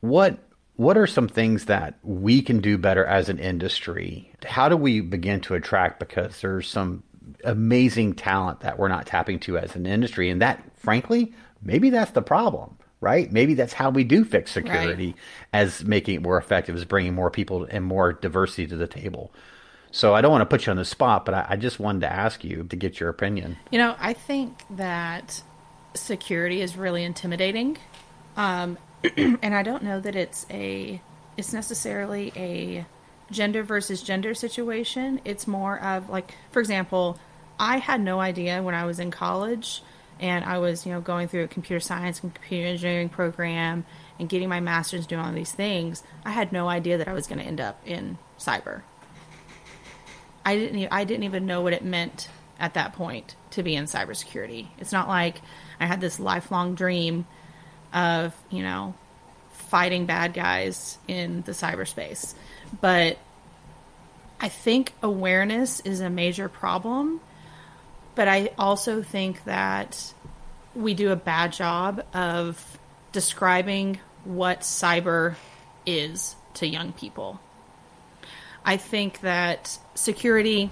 what 0.00 0.38
what 0.76 0.96
are 0.96 1.06
some 1.06 1.28
things 1.28 1.66
that 1.66 1.98
we 2.02 2.40
can 2.40 2.62
do 2.62 2.78
better 2.78 3.04
as 3.04 3.28
an 3.28 3.38
industry? 3.38 4.32
How 4.42 4.70
do 4.70 4.76
we 4.78 5.02
begin 5.02 5.42
to 5.42 5.54
attract? 5.54 6.00
Because 6.00 6.40
there's 6.40 6.66
some 6.66 7.02
amazing 7.44 8.14
talent 8.14 8.60
that 8.60 8.78
we're 8.78 8.88
not 8.88 9.04
tapping 9.04 9.38
to 9.40 9.58
as 9.58 9.76
an 9.76 9.84
industry, 9.84 10.30
and 10.30 10.40
that, 10.40 10.62
frankly, 10.78 11.34
maybe 11.60 11.90
that's 11.90 12.12
the 12.12 12.22
problem 12.22 12.78
right? 13.02 13.30
Maybe 13.30 13.54
that's 13.54 13.72
how 13.72 13.90
we 13.90 14.04
do 14.04 14.24
fix 14.24 14.52
security 14.52 15.08
right. 15.08 15.16
as 15.52 15.84
making 15.84 16.14
it 16.14 16.22
more 16.22 16.38
effective, 16.38 16.76
is 16.76 16.84
bringing 16.84 17.14
more 17.14 17.30
people 17.30 17.66
and 17.68 17.84
more 17.84 18.12
diversity 18.12 18.68
to 18.68 18.76
the 18.76 18.86
table. 18.86 19.32
So 19.90 20.14
I 20.14 20.22
don't 20.22 20.30
want 20.30 20.42
to 20.42 20.46
put 20.46 20.64
you 20.64 20.70
on 20.70 20.76
the 20.76 20.84
spot, 20.84 21.26
but 21.26 21.34
I, 21.34 21.46
I 21.50 21.56
just 21.56 21.80
wanted 21.80 22.00
to 22.02 22.12
ask 22.12 22.44
you 22.44 22.62
to 22.62 22.76
get 22.76 23.00
your 23.00 23.10
opinion. 23.10 23.58
You 23.70 23.78
know, 23.78 23.96
I 23.98 24.12
think 24.14 24.62
that 24.70 25.42
security 25.94 26.62
is 26.62 26.76
really 26.76 27.02
intimidating, 27.02 27.76
um, 28.36 28.78
and 29.16 29.54
I 29.54 29.64
don't 29.64 29.82
know 29.82 30.00
that 30.00 30.14
it's 30.14 30.46
a 30.48 31.02
it's 31.36 31.52
necessarily 31.52 32.32
a 32.36 32.86
gender 33.32 33.64
versus 33.64 34.00
gender 34.00 34.34
situation. 34.34 35.20
It's 35.24 35.46
more 35.46 35.80
of 35.80 36.08
like, 36.08 36.34
for 36.52 36.60
example, 36.60 37.18
I 37.58 37.78
had 37.78 38.00
no 38.00 38.20
idea 38.20 38.62
when 38.62 38.74
I 38.74 38.84
was 38.84 39.00
in 39.00 39.10
college 39.10 39.82
and 40.20 40.44
I 40.44 40.58
was, 40.58 40.86
you 40.86 40.92
know, 40.92 41.00
going 41.00 41.28
through 41.28 41.44
a 41.44 41.48
computer 41.48 41.80
science 41.80 42.22
and 42.22 42.34
computer 42.34 42.68
engineering 42.68 43.08
program 43.08 43.84
and 44.18 44.28
getting 44.28 44.48
my 44.48 44.60
master's 44.60 45.06
doing 45.06 45.20
all 45.20 45.32
these 45.32 45.52
things, 45.52 46.02
I 46.24 46.30
had 46.30 46.52
no 46.52 46.68
idea 46.68 46.98
that 46.98 47.08
I 47.08 47.12
was 47.12 47.26
going 47.26 47.38
to 47.38 47.44
end 47.44 47.60
up 47.60 47.80
in 47.84 48.18
cyber. 48.38 48.82
I 50.44 50.56
didn't 50.56 50.88
I 50.90 51.04
didn't 51.04 51.24
even 51.24 51.46
know 51.46 51.60
what 51.60 51.72
it 51.72 51.84
meant 51.84 52.28
at 52.58 52.74
that 52.74 52.92
point 52.92 53.36
to 53.50 53.62
be 53.62 53.74
in 53.74 53.84
cybersecurity. 53.84 54.68
It's 54.78 54.92
not 54.92 55.08
like 55.08 55.40
I 55.80 55.86
had 55.86 56.00
this 56.00 56.18
lifelong 56.20 56.74
dream 56.74 57.26
of, 57.92 58.34
you 58.50 58.62
know, 58.62 58.94
fighting 59.50 60.06
bad 60.06 60.34
guys 60.34 60.98
in 61.08 61.42
the 61.42 61.52
cyberspace. 61.52 62.34
But 62.80 63.18
I 64.40 64.48
think 64.48 64.92
awareness 65.02 65.80
is 65.80 66.00
a 66.00 66.10
major 66.10 66.48
problem 66.48 67.20
but 68.14 68.28
I 68.28 68.50
also 68.58 69.02
think 69.02 69.44
that 69.44 70.12
we 70.74 70.94
do 70.94 71.12
a 71.12 71.16
bad 71.16 71.52
job 71.52 72.04
of 72.14 72.78
describing 73.12 74.00
what 74.24 74.60
cyber 74.60 75.36
is 75.84 76.36
to 76.54 76.66
young 76.66 76.92
people. 76.92 77.40
I 78.64 78.76
think 78.76 79.20
that 79.20 79.78
security, 79.94 80.70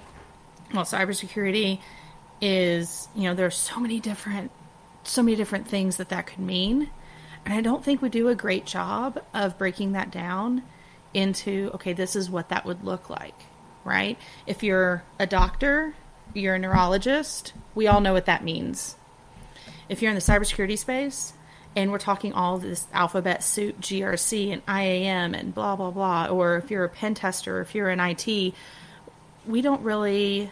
well, 0.73 0.85
cybersecurity 0.85 1.79
is, 2.39 3.07
you 3.15 3.23
know, 3.23 3.35
there's 3.35 3.55
so 3.55 3.79
many 3.79 3.99
different, 3.99 4.51
so 5.03 5.21
many 5.21 5.35
different 5.35 5.67
things 5.67 5.97
that 5.97 6.09
that 6.09 6.27
could 6.27 6.39
mean. 6.39 6.89
And 7.45 7.53
I 7.53 7.61
don't 7.61 7.83
think 7.83 8.01
we 8.01 8.09
do 8.09 8.29
a 8.29 8.35
great 8.35 8.65
job 8.65 9.21
of 9.33 9.57
breaking 9.57 9.93
that 9.93 10.11
down 10.11 10.63
into, 11.13 11.71
okay, 11.75 11.93
this 11.93 12.15
is 12.15 12.29
what 12.29 12.49
that 12.49 12.65
would 12.65 12.83
look 12.83 13.09
like, 13.09 13.35
right? 13.83 14.17
If 14.47 14.63
you're 14.63 15.03
a 15.19 15.27
doctor, 15.27 15.93
you're 16.33 16.55
a 16.55 16.59
neurologist, 16.59 17.53
we 17.75 17.87
all 17.87 18.01
know 18.01 18.13
what 18.13 18.25
that 18.25 18.43
means. 18.43 18.95
If 19.89 20.01
you're 20.01 20.09
in 20.09 20.15
the 20.15 20.21
cybersecurity 20.21 20.77
space 20.77 21.33
and 21.75 21.91
we're 21.91 21.99
talking 21.99 22.33
all 22.33 22.57
this 22.57 22.87
alphabet 22.93 23.43
soup, 23.43 23.79
GRC 23.79 24.51
and 24.51 24.61
IAM 24.67 25.33
and 25.33 25.53
blah, 25.53 25.75
blah, 25.75 25.91
blah, 25.91 26.27
or 26.27 26.57
if 26.57 26.71
you're 26.71 26.85
a 26.85 26.89
pen 26.89 27.13
tester, 27.13 27.61
if 27.61 27.75
you're 27.75 27.89
in 27.89 27.99
IT, 27.99 28.53
we 29.45 29.61
don't 29.61 29.81
really 29.81 30.49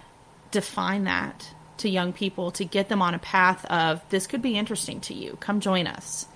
define 0.51 1.03
that 1.05 1.53
to 1.77 1.89
young 1.89 2.11
people 2.11 2.51
to 2.51 2.65
get 2.65 2.89
them 2.89 3.01
on 3.01 3.13
a 3.13 3.19
path 3.19 3.65
of 3.65 4.01
this 4.09 4.27
could 4.27 4.41
be 4.41 4.57
interesting 4.57 4.99
to 5.01 5.13
you. 5.13 5.37
Come 5.39 5.59
join 5.59 5.87
us. 5.87 6.27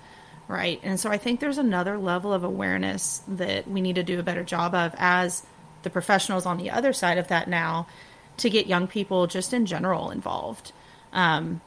Right. 0.48 0.80
And 0.84 1.00
so 1.00 1.10
I 1.10 1.18
think 1.18 1.40
there's 1.40 1.58
another 1.58 1.98
level 1.98 2.34
of 2.34 2.44
awareness 2.44 3.22
that 3.28 3.68
we 3.68 3.82
need 3.82 3.96
to 3.96 4.04
do 4.04 4.20
a 4.20 4.24
better 4.24 4.44
job 4.44 4.76
of 4.76 4.94
as 4.98 5.44
the 5.84 5.90
professionals 5.90 6.46
on 6.46 6.58
the 6.58 6.70
other 6.70 6.94
side 6.94 7.18
of 7.18 7.30
that 7.30 7.48
now 7.48 7.88
to 8.38 8.50
get 8.50 8.68
young 8.68 8.88
people 8.88 9.28
just 9.28 9.54
in 9.54 9.66
general 9.66 10.12
involved. 10.12 10.72
Um, 11.12 11.62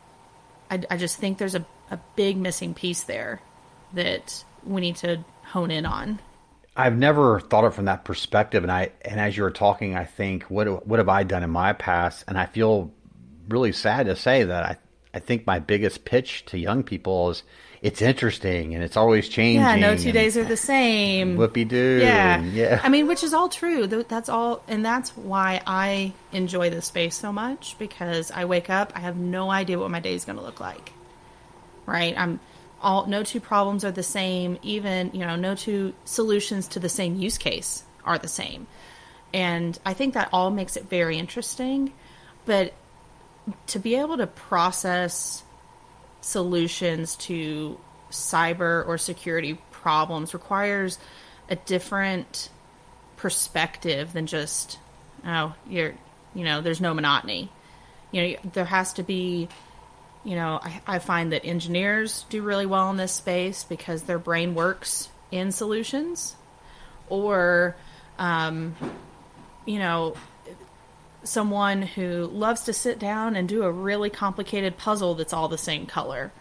I, 0.70 0.82
I 0.90 0.96
just 0.96 1.18
think 1.18 1.38
there's 1.38 1.54
a, 1.54 1.64
a 1.90 1.98
big 2.16 2.36
missing 2.36 2.74
piece 2.74 3.02
there 3.04 3.40
that 3.94 4.44
we 4.64 4.80
need 4.80 4.96
to 4.96 5.24
hone 5.44 5.70
in 5.70 5.86
on. 5.86 6.20
I've 6.76 6.96
never 6.96 7.40
thought 7.40 7.64
of 7.64 7.72
it 7.72 7.76
from 7.76 7.86
that 7.86 8.04
perspective, 8.04 8.62
and 8.62 8.70
I 8.70 8.90
and 9.02 9.18
as 9.18 9.36
you 9.36 9.44
were 9.44 9.50
talking, 9.50 9.96
I 9.96 10.04
think 10.04 10.44
what 10.44 10.86
what 10.86 10.98
have 10.98 11.08
I 11.08 11.22
done 11.22 11.42
in 11.42 11.50
my 11.50 11.72
past, 11.72 12.24
and 12.28 12.36
I 12.36 12.46
feel 12.46 12.92
really 13.48 13.72
sad 13.72 14.06
to 14.06 14.16
say 14.16 14.44
that 14.44 14.62
I 14.62 14.76
I 15.14 15.20
think 15.20 15.46
my 15.46 15.58
biggest 15.58 16.04
pitch 16.04 16.44
to 16.46 16.58
young 16.58 16.82
people 16.82 17.30
is 17.30 17.42
it's 17.86 18.02
interesting 18.02 18.74
and 18.74 18.82
it's 18.82 18.96
always 18.96 19.28
changing. 19.28 19.62
Yeah, 19.62 19.76
no 19.76 19.96
two 19.96 20.10
days 20.10 20.36
are 20.36 20.42
the 20.42 20.56
same. 20.56 21.36
Whoopie 21.36 21.68
doo. 21.68 22.00
Yeah, 22.02 22.42
yeah. 22.42 22.80
I 22.82 22.88
mean, 22.88 23.06
which 23.06 23.22
is 23.22 23.32
all 23.32 23.48
true. 23.48 23.86
That's 23.86 24.28
all, 24.28 24.60
and 24.66 24.84
that's 24.84 25.10
why 25.16 25.62
I 25.64 26.12
enjoy 26.32 26.68
this 26.68 26.86
space 26.86 27.14
so 27.14 27.32
much 27.32 27.78
because 27.78 28.32
I 28.32 28.44
wake 28.44 28.70
up, 28.70 28.92
I 28.96 28.98
have 28.98 29.16
no 29.16 29.52
idea 29.52 29.78
what 29.78 29.92
my 29.92 30.00
day 30.00 30.14
is 30.14 30.24
going 30.24 30.36
to 30.36 30.42
look 30.42 30.58
like. 30.58 30.92
Right? 31.86 32.18
I'm 32.18 32.40
all 32.82 33.06
no 33.06 33.22
two 33.22 33.38
problems 33.38 33.84
are 33.84 33.92
the 33.92 34.02
same. 34.02 34.58
Even 34.62 35.12
you 35.12 35.20
know, 35.20 35.36
no 35.36 35.54
two 35.54 35.94
solutions 36.06 36.66
to 36.68 36.80
the 36.80 36.88
same 36.88 37.14
use 37.14 37.38
case 37.38 37.84
are 38.04 38.18
the 38.18 38.26
same, 38.26 38.66
and 39.32 39.78
I 39.86 39.94
think 39.94 40.14
that 40.14 40.28
all 40.32 40.50
makes 40.50 40.76
it 40.76 40.90
very 40.90 41.18
interesting. 41.18 41.92
But 42.46 42.74
to 43.68 43.78
be 43.78 43.94
able 43.94 44.16
to 44.16 44.26
process 44.26 45.44
solutions 46.26 47.16
to 47.16 47.78
cyber 48.10 48.86
or 48.86 48.98
security 48.98 49.58
problems 49.70 50.34
requires 50.34 50.98
a 51.48 51.56
different 51.56 52.50
perspective 53.16 54.12
than 54.12 54.26
just 54.26 54.78
oh 55.24 55.54
you're 55.68 55.94
you 56.34 56.44
know 56.44 56.60
there's 56.60 56.80
no 56.80 56.92
monotony. 56.92 57.50
You 58.10 58.22
know 58.22 58.36
there 58.52 58.64
has 58.64 58.92
to 58.94 59.02
be 59.02 59.48
you 60.24 60.34
know 60.34 60.60
I, 60.62 60.80
I 60.86 60.98
find 60.98 61.32
that 61.32 61.44
engineers 61.44 62.24
do 62.28 62.42
really 62.42 62.66
well 62.66 62.90
in 62.90 62.96
this 62.96 63.12
space 63.12 63.64
because 63.64 64.02
their 64.02 64.18
brain 64.18 64.54
works 64.54 65.08
in 65.30 65.52
solutions. 65.52 66.34
Or 67.08 67.76
um, 68.18 68.74
you 69.64 69.78
know, 69.78 70.16
someone 71.26 71.82
who 71.82 72.26
loves 72.26 72.62
to 72.62 72.72
sit 72.72 72.98
down 72.98 73.36
and 73.36 73.48
do 73.48 73.62
a 73.62 73.70
really 73.70 74.10
complicated 74.10 74.76
puzzle 74.76 75.14
that's 75.14 75.32
all 75.32 75.48
the 75.48 75.58
same 75.58 75.86
color 75.86 76.32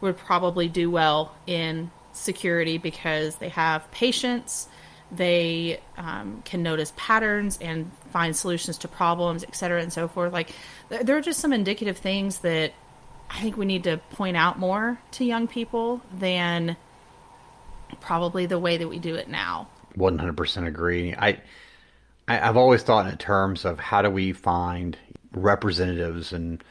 would 0.00 0.16
probably 0.16 0.68
do 0.68 0.90
well 0.90 1.34
in 1.46 1.90
security 2.12 2.78
because 2.78 3.36
they 3.36 3.48
have 3.48 3.90
patience 3.90 4.68
they 5.10 5.80
um, 5.96 6.42
can 6.44 6.62
notice 6.62 6.92
patterns 6.96 7.58
and 7.60 7.90
find 8.10 8.34
solutions 8.34 8.78
to 8.78 8.88
problems 8.88 9.44
et 9.44 9.54
cetera 9.54 9.80
and 9.80 9.92
so 9.92 10.08
forth. 10.08 10.32
Like 10.32 10.50
there 10.88 11.16
are 11.16 11.20
just 11.20 11.40
some 11.40 11.52
indicative 11.52 11.98
things 11.98 12.38
that 12.38 12.72
i 13.30 13.40
think 13.40 13.56
we 13.56 13.64
need 13.64 13.84
to 13.84 13.96
point 14.10 14.36
out 14.36 14.58
more 14.58 14.98
to 15.12 15.24
young 15.24 15.48
people 15.48 16.02
than 16.12 16.76
probably 18.00 18.46
the 18.46 18.58
way 18.58 18.76
that 18.76 18.88
we 18.88 18.98
do 18.98 19.14
it 19.14 19.28
now. 19.28 19.68
100% 19.96 20.66
agree. 20.66 21.14
I 21.14 21.40
I, 22.28 22.36
have 22.36 22.56
always 22.56 22.82
thought 22.82 23.06
in 23.06 23.18
terms 23.18 23.64
of 23.64 23.78
how 23.78 24.02
do 24.02 24.10
we 24.10 24.32
find 24.32 24.96
representatives 25.32 26.32
and 26.32 26.62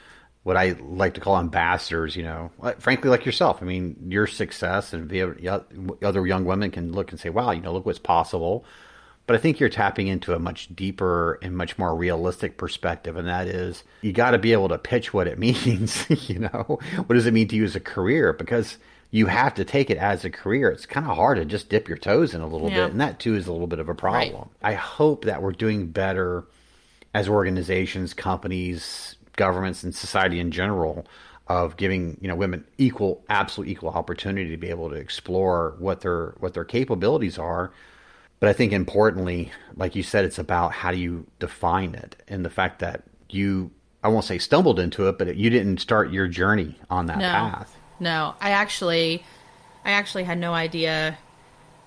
what 0.43 0.57
I 0.57 0.75
like 0.81 1.13
to 1.13 1.21
call 1.21 1.37
ambassadors, 1.37 2.15
you 2.15 2.23
know, 2.23 2.51
frankly, 2.79 3.09
like 3.09 3.25
yourself. 3.25 3.59
I 3.61 3.65
mean, 3.65 3.95
your 4.09 4.27
success 4.27 4.93
and 4.93 5.11
other 6.03 6.27
young 6.27 6.45
women 6.45 6.69
can 6.71 6.91
look 6.91 7.11
and 7.11 7.19
say, 7.19 7.29
wow, 7.29 7.51
you 7.51 7.61
know, 7.61 7.71
look 7.71 7.85
what's 7.85 7.99
possible. 7.99 8.65
But 9.25 9.37
I 9.37 9.39
think 9.39 9.61
you're 9.61 9.69
tapping 9.69 10.07
into 10.07 10.35
a 10.35 10.39
much 10.39 10.75
deeper 10.75 11.39
and 11.41 11.55
much 11.55 11.77
more 11.77 11.95
realistic 11.95 12.57
perspective. 12.57 13.15
And 13.15 13.29
that 13.29 13.47
is 13.47 13.85
you 14.01 14.11
got 14.11 14.31
to 14.31 14.37
be 14.37 14.51
able 14.51 14.67
to 14.67 14.77
pitch 14.77 15.13
what 15.13 15.27
it 15.27 15.39
means. 15.39 16.05
you 16.29 16.39
know, 16.39 16.79
what 17.05 17.15
does 17.15 17.25
it 17.25 17.33
mean 17.33 17.47
to 17.47 17.55
you 17.55 17.63
as 17.63 17.77
a 17.77 17.79
career? 17.79 18.33
Because 18.33 18.77
you 19.13 19.27
have 19.27 19.53
to 19.53 19.63
take 19.63 19.91
it 19.91 19.97
as 19.99 20.25
a 20.25 20.29
career. 20.31 20.71
It's 20.71 20.87
kind 20.87 21.07
of 21.07 21.15
hard 21.15 21.37
to 21.37 21.45
just 21.45 21.69
dip 21.69 21.87
your 21.87 21.99
toes 21.99 22.33
in 22.33 22.41
a 22.41 22.47
little 22.47 22.71
yeah. 22.71 22.85
bit. 22.85 22.91
And 22.93 22.99
that 22.99 23.19
too 23.19 23.35
is 23.35 23.45
a 23.45 23.51
little 23.51 23.67
bit 23.67 23.77
of 23.77 23.87
a 23.87 23.93
problem. 23.93 24.49
Right. 24.63 24.71
I 24.71 24.73
hope 24.73 25.25
that 25.25 25.43
we're 25.43 25.51
doing 25.51 25.85
better 25.85 26.45
as 27.13 27.29
organizations, 27.29 28.15
companies, 28.15 29.15
governments, 29.35 29.83
and 29.83 29.93
society 29.93 30.39
in 30.39 30.49
general 30.49 31.05
of 31.47 31.77
giving 31.77 32.17
you 32.21 32.27
know 32.27 32.35
women 32.35 32.65
equal, 32.79 33.23
absolute 33.29 33.69
equal 33.69 33.89
opportunity 33.89 34.49
to 34.49 34.57
be 34.57 34.71
able 34.71 34.89
to 34.89 34.95
explore 34.95 35.75
what 35.77 36.01
their 36.01 36.33
what 36.39 36.55
their 36.55 36.65
capabilities 36.65 37.37
are. 37.37 37.71
But 38.39 38.49
I 38.49 38.53
think 38.53 38.73
importantly, 38.73 39.51
like 39.75 39.95
you 39.95 40.01
said, 40.01 40.25
it's 40.25 40.39
about 40.39 40.71
how 40.71 40.89
do 40.89 40.97
you 40.97 41.27
define 41.37 41.93
it, 41.93 42.15
and 42.27 42.43
the 42.43 42.49
fact 42.49 42.79
that 42.79 43.03
you 43.29 43.69
I 44.03 44.07
won't 44.07 44.25
say 44.25 44.39
stumbled 44.39 44.79
into 44.79 45.07
it, 45.07 45.19
but 45.19 45.35
you 45.37 45.51
didn't 45.51 45.77
start 45.81 46.11
your 46.11 46.27
journey 46.27 46.79
on 46.89 47.05
that 47.05 47.19
no. 47.19 47.29
path. 47.29 47.77
No, 48.03 48.35
I 48.41 48.49
actually, 48.49 49.23
I 49.85 49.91
actually 49.91 50.25
had 50.25 50.37
no 50.37 50.53
idea. 50.53 51.17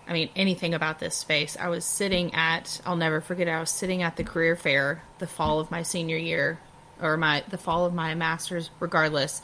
I 0.09 0.15
mean, 0.15 0.31
anything 0.35 0.73
about 0.73 0.99
this 0.99 1.15
space. 1.15 1.59
I 1.61 1.69
was 1.69 1.85
sitting 1.85 2.33
at, 2.33 2.81
I'll 2.87 2.97
never 2.97 3.21
forget, 3.21 3.49
I 3.49 3.61
was 3.61 3.69
sitting 3.69 4.03
at 4.03 4.17
the 4.17 4.25
career 4.25 4.57
fair 4.57 5.03
the 5.19 5.27
fall 5.27 5.61
of 5.61 5.71
my 5.71 5.83
senior 5.83 6.17
year, 6.17 6.59
or 7.03 7.19
my, 7.19 7.45
the 7.51 7.59
fall 7.59 7.85
of 7.85 7.93
my 7.93 8.15
master's, 8.15 8.71
regardless, 8.81 9.43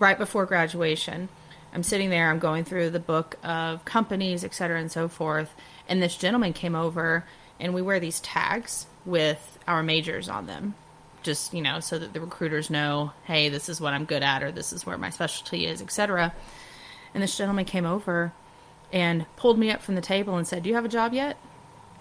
right 0.00 0.18
before 0.18 0.46
graduation. 0.46 1.28
I'm 1.72 1.84
sitting 1.84 2.10
there, 2.10 2.28
I'm 2.28 2.40
going 2.40 2.64
through 2.64 2.90
the 2.90 2.98
book 2.98 3.36
of 3.44 3.84
companies, 3.84 4.42
et 4.42 4.52
cetera, 4.52 4.80
and 4.80 4.90
so 4.90 5.06
forth. 5.06 5.54
And 5.88 6.02
this 6.02 6.16
gentleman 6.16 6.54
came 6.54 6.74
over, 6.74 7.24
and 7.60 7.72
we 7.72 7.82
wear 7.82 8.00
these 8.00 8.18
tags 8.18 8.86
with 9.06 9.60
our 9.68 9.84
majors 9.84 10.28
on 10.28 10.46
them 10.46 10.74
just 11.22 11.52
you 11.54 11.62
know 11.62 11.80
so 11.80 11.98
that 11.98 12.12
the 12.12 12.20
recruiters 12.20 12.70
know 12.70 13.12
hey 13.24 13.48
this 13.48 13.68
is 13.68 13.80
what 13.80 13.92
i'm 13.92 14.04
good 14.04 14.22
at 14.22 14.42
or 14.42 14.50
this 14.50 14.72
is 14.72 14.86
where 14.86 14.98
my 14.98 15.10
specialty 15.10 15.66
is 15.66 15.82
etc 15.82 16.32
and 17.14 17.22
this 17.22 17.36
gentleman 17.36 17.64
came 17.64 17.86
over 17.86 18.32
and 18.92 19.26
pulled 19.36 19.58
me 19.58 19.70
up 19.70 19.82
from 19.82 19.94
the 19.94 20.00
table 20.00 20.36
and 20.36 20.46
said 20.46 20.62
do 20.62 20.68
you 20.68 20.74
have 20.74 20.84
a 20.84 20.88
job 20.88 21.12
yet? 21.12 21.36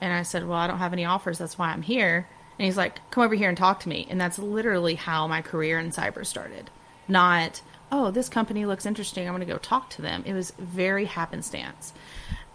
And 0.01 0.13
i 0.13 0.23
said 0.23 0.47
well 0.47 0.57
i 0.57 0.67
don't 0.67 0.79
have 0.79 0.93
any 0.93 1.05
offers. 1.05 1.37
That's 1.37 1.57
why 1.57 1.69
i'm 1.69 1.81
here. 1.81 2.27
And 2.57 2.65
he's 2.65 2.77
like 2.77 2.99
come 3.11 3.23
over 3.23 3.35
here 3.35 3.49
and 3.49 3.57
talk 3.57 3.81
to 3.81 3.89
me. 3.89 4.07
And 4.09 4.19
that's 4.19 4.39
literally 4.39 4.95
how 4.95 5.27
my 5.27 5.41
career 5.41 5.79
in 5.79 5.91
cyber 5.91 6.25
started. 6.25 6.69
Not 7.07 7.61
oh 7.91 8.11
this 8.11 8.29
company 8.29 8.65
looks 8.65 8.85
interesting. 8.85 9.27
I'm 9.27 9.35
going 9.35 9.45
to 9.45 9.53
go 9.53 9.59
talk 9.59 9.89
to 9.91 10.01
them. 10.01 10.23
It 10.25 10.33
was 10.33 10.51
very 10.57 11.05
happenstance. 11.05 11.93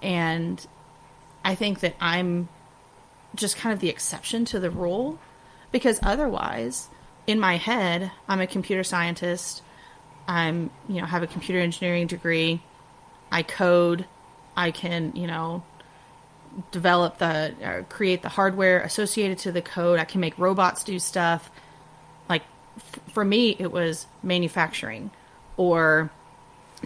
And 0.03 0.67
i 1.45 1.55
think 1.55 1.81
that 1.81 1.95
i'm 2.01 2.49
just 3.35 3.57
kind 3.57 3.73
of 3.73 3.81
the 3.81 3.89
exception 3.89 4.45
to 4.47 4.61
the 4.61 4.71
rule 4.71 5.19
because 5.75 5.99
otherwise 6.05 6.89
in 7.27 7.41
my 7.41 7.57
head 7.57 8.13
i'm 8.29 8.41
a 8.41 8.47
computer 8.47 8.85
scientist. 8.85 9.61
I'm 10.27 10.71
you 10.89 11.01
know 11.01 11.07
have 11.07 11.23
a 11.23 11.27
computer 11.27 11.61
engineering 11.61 12.07
degree. 12.07 12.63
I 13.31 13.43
code. 13.43 14.07
I 14.57 14.71
can 14.71 15.13
you 15.15 15.27
know 15.27 15.65
develop 16.71 17.19
the 17.19 17.85
create 17.89 18.23
the 18.23 18.29
hardware 18.29 18.81
associated 18.81 19.39
to 19.39 19.53
the 19.53 19.63
code. 19.63 19.99
I 19.99 20.05
can 20.05 20.21
make 20.21 20.39
robots 20.39 20.85
do 20.85 20.99
stuff. 20.99 21.51
Like 22.29 22.43
f- 22.77 23.13
for 23.13 23.25
me 23.25 23.57
it 23.59 23.71
was 23.71 24.07
manufacturing 24.23 25.11
or 25.57 26.11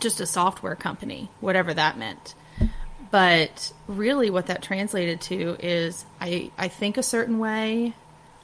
just 0.00 0.20
a 0.20 0.26
software 0.26 0.76
company 0.76 1.30
whatever 1.40 1.74
that 1.74 1.98
meant. 1.98 2.34
But 3.10 3.72
really 3.86 4.30
what 4.30 4.46
that 4.46 4.62
translated 4.62 5.20
to 5.22 5.56
is 5.60 6.04
i 6.20 6.50
i 6.58 6.68
think 6.68 6.98
a 6.98 7.02
certain 7.02 7.38
way 7.38 7.94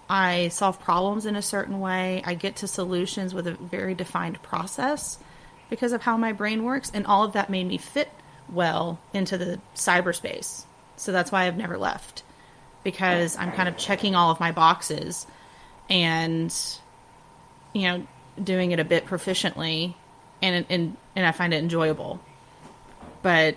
I 0.08 0.48
solve 0.48 0.80
problems 0.80 1.26
in 1.26 1.36
a 1.36 1.42
certain 1.42 1.80
way. 1.80 2.22
I 2.24 2.34
get 2.34 2.56
to 2.56 2.66
solutions 2.66 3.34
with 3.34 3.46
a 3.46 3.54
very 3.54 3.94
defined 3.94 4.42
process 4.42 5.18
because 5.70 5.92
of 5.92 6.02
how 6.02 6.16
my 6.16 6.32
brain 6.32 6.64
works. 6.64 6.90
And 6.92 7.06
all 7.06 7.24
of 7.24 7.32
that 7.32 7.50
made 7.50 7.66
me 7.66 7.78
fit 7.78 8.10
well 8.48 9.00
into 9.12 9.38
the 9.38 9.60
cyberspace. 9.74 10.64
So 10.96 11.12
that's 11.12 11.32
why 11.32 11.44
I've 11.44 11.56
never 11.56 11.78
left 11.78 12.22
because 12.82 13.36
I'm 13.38 13.50
kind 13.50 13.68
of 13.68 13.78
checking 13.78 14.14
all 14.14 14.30
of 14.30 14.38
my 14.38 14.52
boxes 14.52 15.26
and, 15.88 16.54
you 17.72 17.82
know, 17.82 18.06
doing 18.42 18.72
it 18.72 18.78
a 18.78 18.84
bit 18.84 19.06
proficiently 19.06 19.94
and, 20.42 20.66
and, 20.68 20.96
and 21.16 21.26
I 21.26 21.32
find 21.32 21.54
it 21.54 21.58
enjoyable. 21.58 22.20
But 23.22 23.56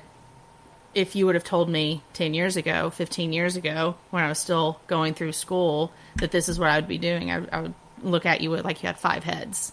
if 0.98 1.16
you 1.16 1.28
would 1.28 1.36
have 1.36 1.44
told 1.44 1.70
me 1.70 2.02
10 2.14 2.34
years 2.34 2.58
ago, 2.58 2.90
15 2.90 3.32
years 3.32 3.56
ago, 3.56 3.96
when 4.10 4.24
I 4.24 4.30
was 4.30 4.40
still 4.40 4.80
going 4.88 5.14
through 5.14 5.34
school, 5.34 5.92
that 6.16 6.32
this 6.32 6.50
is 6.50 6.58
what 6.58 6.72
I 6.72 6.76
would 6.76 6.88
be 6.88 6.98
doing, 6.98 7.30
I, 7.30 7.46
I 7.52 7.62
would 7.62 7.76
look 8.02 8.26
at 8.26 8.42
you 8.42 8.50
like 8.58 8.82
you 8.82 8.88
had 8.88 8.98
five 8.98 9.24
heads. 9.24 9.72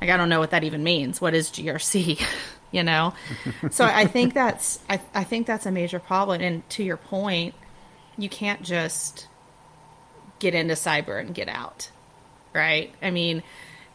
Like, 0.00 0.10
I 0.10 0.16
don't 0.16 0.28
know 0.28 0.38
what 0.38 0.52
that 0.52 0.62
even 0.62 0.84
means. 0.84 1.20
What 1.20 1.34
is 1.34 1.50
GRC? 1.50 2.24
you 2.70 2.84
know? 2.84 3.12
so 3.72 3.84
I 3.84 4.06
think 4.06 4.34
that's, 4.34 4.78
I, 4.88 5.00
I 5.12 5.24
think 5.24 5.48
that's 5.48 5.66
a 5.66 5.72
major 5.72 5.98
problem. 5.98 6.40
And 6.40 6.68
to 6.70 6.84
your 6.84 6.96
point, 6.96 7.56
you 8.16 8.28
can't 8.28 8.62
just 8.62 9.26
get 10.38 10.54
into 10.54 10.74
cyber 10.74 11.18
and 11.18 11.34
get 11.34 11.48
out, 11.48 11.90
right? 12.54 12.94
I 13.02 13.10
mean, 13.10 13.42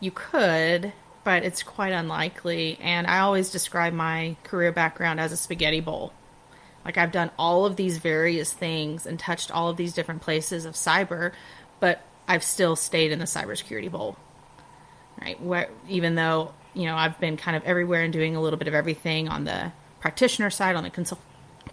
you 0.01 0.12
could, 0.12 0.91
but 1.23 1.43
it's 1.43 1.63
quite 1.63 1.93
unlikely. 1.93 2.77
And 2.82 3.08
I 3.08 3.19
always 3.19 3.51
describe 3.51 3.93
my 3.93 4.36
career 4.43 4.73
background 4.73 5.21
as 5.21 5.32
a 5.32 5.38
spaghetti 5.38 5.80
bowl 5.80 6.12
like 6.88 6.97
I've 6.97 7.12
done 7.12 7.32
all 7.38 7.65
of 7.65 7.76
these 7.76 7.97
various 7.97 8.54
things 8.54 9.06
and 9.06 9.19
touched 9.19 9.52
all 9.52 9.69
of 9.69 9.76
these 9.76 9.93
different 9.93 10.21
places 10.21 10.63
of 10.63 10.73
cyber, 10.73 11.34
but 11.82 12.02
I've 12.30 12.45
still 12.45 12.78
stayed 12.78 13.12
in 13.12 13.19
the 13.19 13.26
cybersecurity 13.26 13.91
bowl. 13.91 14.15
Right? 15.21 15.69
Even 15.89 16.15
though, 16.15 16.54
you 16.73 16.86
know, 16.86 16.95
I've 16.95 17.19
been 17.19 17.36
kind 17.36 17.58
of 17.58 17.63
everywhere 17.65 18.04
and 18.04 18.13
doing 18.13 18.38
a 18.38 18.41
little 18.41 18.58
bit 18.58 18.69
of 18.69 18.73
everything 18.73 19.28
on 19.28 19.43
the 19.43 19.73
practitioner 20.00 20.50
side, 20.50 20.78
on 20.78 20.84
the 20.84 20.89
consult- 20.89 21.19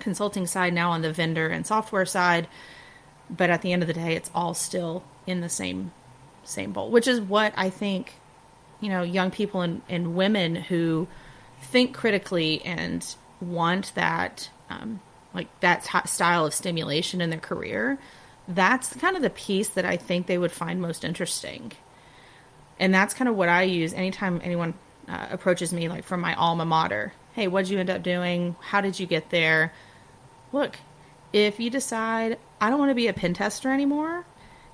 consulting 0.01 0.49
side, 0.49 0.75
now 0.75 0.91
on 0.91 1.03
the 1.03 1.13
vendor 1.13 1.47
and 1.47 1.65
software 1.65 2.07
side, 2.07 2.49
but 3.31 3.51
at 3.51 3.63
the 3.63 3.73
end 3.73 3.83
of 3.83 3.87
the 3.87 3.95
day 3.95 4.17
it's 4.17 4.33
all 4.35 4.53
still 4.53 5.05
in 5.29 5.41
the 5.41 5.49
same 5.49 5.93
same 6.43 6.73
bowl, 6.73 6.91
which 6.91 7.07
is 7.07 7.21
what 7.21 7.55
I 7.57 7.71
think, 7.71 8.15
you 8.81 8.89
know, 8.89 9.03
young 9.03 9.31
people 9.31 9.61
and, 9.61 9.81
and 9.89 10.17
women 10.17 10.57
who 10.57 11.07
think 11.63 11.95
critically 11.95 12.61
and 12.63 13.15
want 13.41 13.95
that 13.95 14.51
um, 14.71 15.01
like 15.33 15.49
that 15.61 15.85
t- 15.85 15.99
style 16.07 16.47
of 16.47 16.55
stimulation 16.55 17.21
in 17.21 17.31
their 17.31 17.41
career, 17.41 17.99
that's 18.47 18.95
kind 18.95 19.17
of 19.17 19.23
the 19.23 19.31
piece 19.31 19.69
that 19.71 19.85
I 19.85 19.97
think 19.97 20.27
they 20.27 20.39
would 20.39 20.53
find 20.53 20.81
most 20.81 21.05
interesting. 21.05 21.73
And 22.79 22.93
that's 22.93 23.15
kind 23.15 23.29
of 23.29 23.37
what 23.37 23.49
I 23.49 23.63
use 23.63 23.93
anytime 23.93 24.41
anyone 24.43 24.75
uh, 25.09 25.29
approaches 25.31 25.73
me, 25.73 25.89
like 25.89 26.05
from 26.05 26.21
my 26.21 26.35
alma 26.35 26.65
mater. 26.65 27.13
Hey, 27.33 27.49
what'd 27.49 27.71
you 27.71 27.79
end 27.79 27.91
up 27.91 28.03
doing? 28.03 28.57
How 28.61 28.81
did 28.81 28.99
you 28.99 29.07
get 29.07 29.31
there? 29.31 29.73
Look, 30.53 30.77
if 31.33 31.59
you 31.59 31.71
decide 31.71 32.39
I 32.61 32.71
don't 32.71 32.79
want 32.79 32.91
to 32.91 32.95
be 32.95 33.09
a 33.09 33.13
pen 33.13 33.35
tester 33.35 33.73
anymore, 33.73 34.25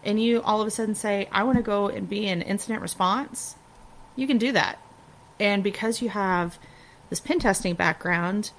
and 0.04 0.22
you 0.22 0.42
all 0.42 0.60
of 0.60 0.66
a 0.66 0.70
sudden 0.70 0.94
say 0.94 1.28
I 1.32 1.42
want 1.42 1.56
to 1.56 1.62
go 1.62 1.88
and 1.88 2.08
be 2.08 2.28
an 2.28 2.42
incident 2.42 2.82
response, 2.82 3.56
you 4.16 4.26
can 4.26 4.38
do 4.38 4.52
that. 4.52 4.78
And 5.38 5.62
because 5.64 6.02
you 6.02 6.10
have 6.10 6.58
this 7.08 7.20
pen 7.20 7.38
testing 7.38 7.74
background, 7.74 8.50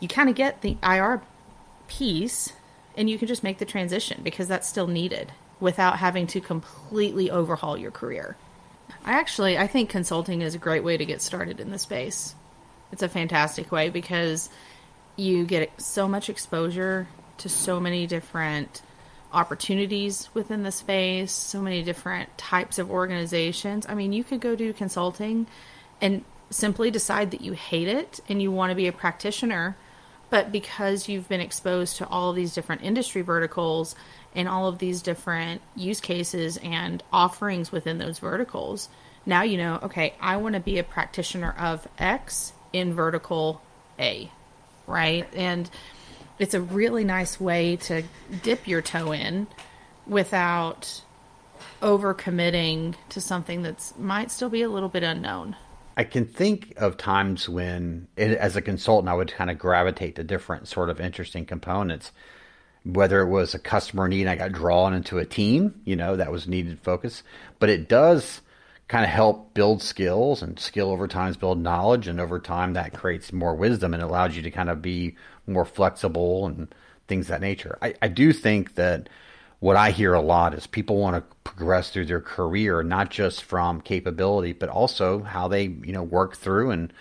you 0.00 0.08
kind 0.08 0.28
of 0.28 0.34
get 0.34 0.62
the 0.62 0.76
IR 0.82 1.22
piece 1.88 2.52
and 2.96 3.08
you 3.08 3.18
can 3.18 3.28
just 3.28 3.44
make 3.44 3.58
the 3.58 3.64
transition 3.64 4.20
because 4.22 4.48
that's 4.48 4.68
still 4.68 4.86
needed 4.86 5.32
without 5.60 5.98
having 5.98 6.26
to 6.26 6.40
completely 6.40 7.30
overhaul 7.30 7.76
your 7.76 7.90
career. 7.90 8.36
I 9.04 9.12
actually 9.12 9.56
I 9.56 9.66
think 9.66 9.88
consulting 9.90 10.42
is 10.42 10.54
a 10.54 10.58
great 10.58 10.84
way 10.84 10.96
to 10.96 11.04
get 11.04 11.22
started 11.22 11.60
in 11.60 11.70
the 11.70 11.78
space. 11.78 12.34
It's 12.92 13.02
a 13.02 13.08
fantastic 13.08 13.70
way 13.70 13.90
because 13.90 14.48
you 15.16 15.44
get 15.44 15.70
so 15.80 16.08
much 16.08 16.28
exposure 16.28 17.06
to 17.38 17.48
so 17.48 17.78
many 17.78 18.06
different 18.06 18.82
opportunities 19.32 20.28
within 20.34 20.62
the 20.62 20.72
space, 20.72 21.32
so 21.32 21.62
many 21.62 21.82
different 21.82 22.36
types 22.36 22.78
of 22.78 22.90
organizations. 22.90 23.86
I 23.88 23.94
mean, 23.94 24.12
you 24.12 24.24
could 24.24 24.40
go 24.40 24.56
do 24.56 24.72
consulting 24.72 25.46
and 26.00 26.24
simply 26.50 26.90
decide 26.90 27.30
that 27.30 27.40
you 27.40 27.52
hate 27.52 27.88
it 27.88 28.20
and 28.28 28.42
you 28.42 28.50
want 28.50 28.70
to 28.70 28.74
be 28.74 28.88
a 28.88 28.92
practitioner, 28.92 29.76
but 30.30 30.52
because 30.52 31.08
you've 31.08 31.28
been 31.28 31.40
exposed 31.40 31.96
to 31.96 32.08
all 32.08 32.30
of 32.30 32.36
these 32.36 32.54
different 32.54 32.82
industry 32.82 33.22
verticals 33.22 33.94
and 34.34 34.48
all 34.48 34.68
of 34.68 34.78
these 34.78 35.02
different 35.02 35.60
use 35.74 36.00
cases 36.00 36.56
and 36.62 37.02
offerings 37.12 37.72
within 37.72 37.98
those 37.98 38.20
verticals, 38.20 38.88
now 39.26 39.42
you 39.42 39.58
know, 39.58 39.80
okay, 39.82 40.14
I 40.20 40.36
want 40.36 40.54
to 40.54 40.60
be 40.60 40.78
a 40.78 40.84
practitioner 40.84 41.54
of 41.58 41.86
X 41.98 42.52
in 42.72 42.94
vertical 42.94 43.60
A, 43.98 44.30
right? 44.86 45.28
And 45.34 45.68
it's 46.38 46.54
a 46.54 46.60
really 46.60 47.04
nice 47.04 47.38
way 47.40 47.76
to 47.76 48.02
dip 48.42 48.66
your 48.66 48.80
toe 48.80 49.12
in 49.12 49.48
without 50.06 51.02
overcommitting 51.82 52.94
to 53.10 53.20
something 53.20 53.62
that's 53.62 53.96
might 53.98 54.30
still 54.30 54.48
be 54.48 54.62
a 54.62 54.68
little 54.68 54.88
bit 54.88 55.02
unknown. 55.02 55.56
I 55.96 56.04
can 56.04 56.24
think 56.24 56.74
of 56.76 56.96
times 56.96 57.48
when, 57.48 58.08
as 58.16 58.56
a 58.56 58.62
consultant, 58.62 59.08
I 59.08 59.14
would 59.14 59.32
kind 59.32 59.50
of 59.50 59.58
gravitate 59.58 60.16
to 60.16 60.24
different 60.24 60.68
sort 60.68 60.88
of 60.90 61.00
interesting 61.00 61.44
components. 61.44 62.12
Whether 62.84 63.20
it 63.20 63.28
was 63.28 63.54
a 63.54 63.58
customer 63.58 64.08
need, 64.08 64.26
I 64.26 64.36
got 64.36 64.52
drawn 64.52 64.94
into 64.94 65.18
a 65.18 65.26
team, 65.26 65.80
you 65.84 65.96
know, 65.96 66.16
that 66.16 66.32
was 66.32 66.48
needed 66.48 66.80
focus. 66.80 67.22
But 67.58 67.68
it 67.68 67.88
does 67.88 68.40
kind 68.88 69.04
of 69.04 69.10
help 69.10 69.52
build 69.52 69.82
skills, 69.82 70.42
and 70.42 70.58
skill 70.58 70.90
over 70.90 71.06
time 71.06 71.30
is 71.30 71.36
build 71.36 71.60
knowledge, 71.60 72.08
and 72.08 72.18
over 72.18 72.40
time 72.40 72.72
that 72.72 72.94
creates 72.94 73.32
more 73.32 73.54
wisdom 73.54 73.92
and 73.92 74.02
allows 74.02 74.34
you 74.34 74.42
to 74.42 74.50
kind 74.50 74.70
of 74.70 74.80
be 74.80 75.16
more 75.46 75.64
flexible 75.64 76.46
and 76.46 76.74
things 77.06 77.28
that 77.28 77.40
nature. 77.40 77.78
I, 77.82 77.94
I 78.00 78.08
do 78.08 78.32
think 78.32 78.76
that 78.76 79.08
what 79.60 79.76
I 79.76 79.90
hear 79.90 80.14
a 80.14 80.20
lot 80.20 80.54
is 80.54 80.66
people 80.66 80.96
want 80.98 81.16
to 81.16 81.36
progress 81.44 81.90
through 81.90 82.06
their 82.06 82.20
career, 82.20 82.82
not 82.82 83.10
just 83.10 83.44
from 83.44 83.80
capability, 83.80 84.54
but 84.54 84.68
also 84.70 85.22
how 85.22 85.48
they, 85.48 85.64
you 85.64 85.92
know, 85.92 86.02
work 86.02 86.36
through 86.36 86.70
and 86.70 86.92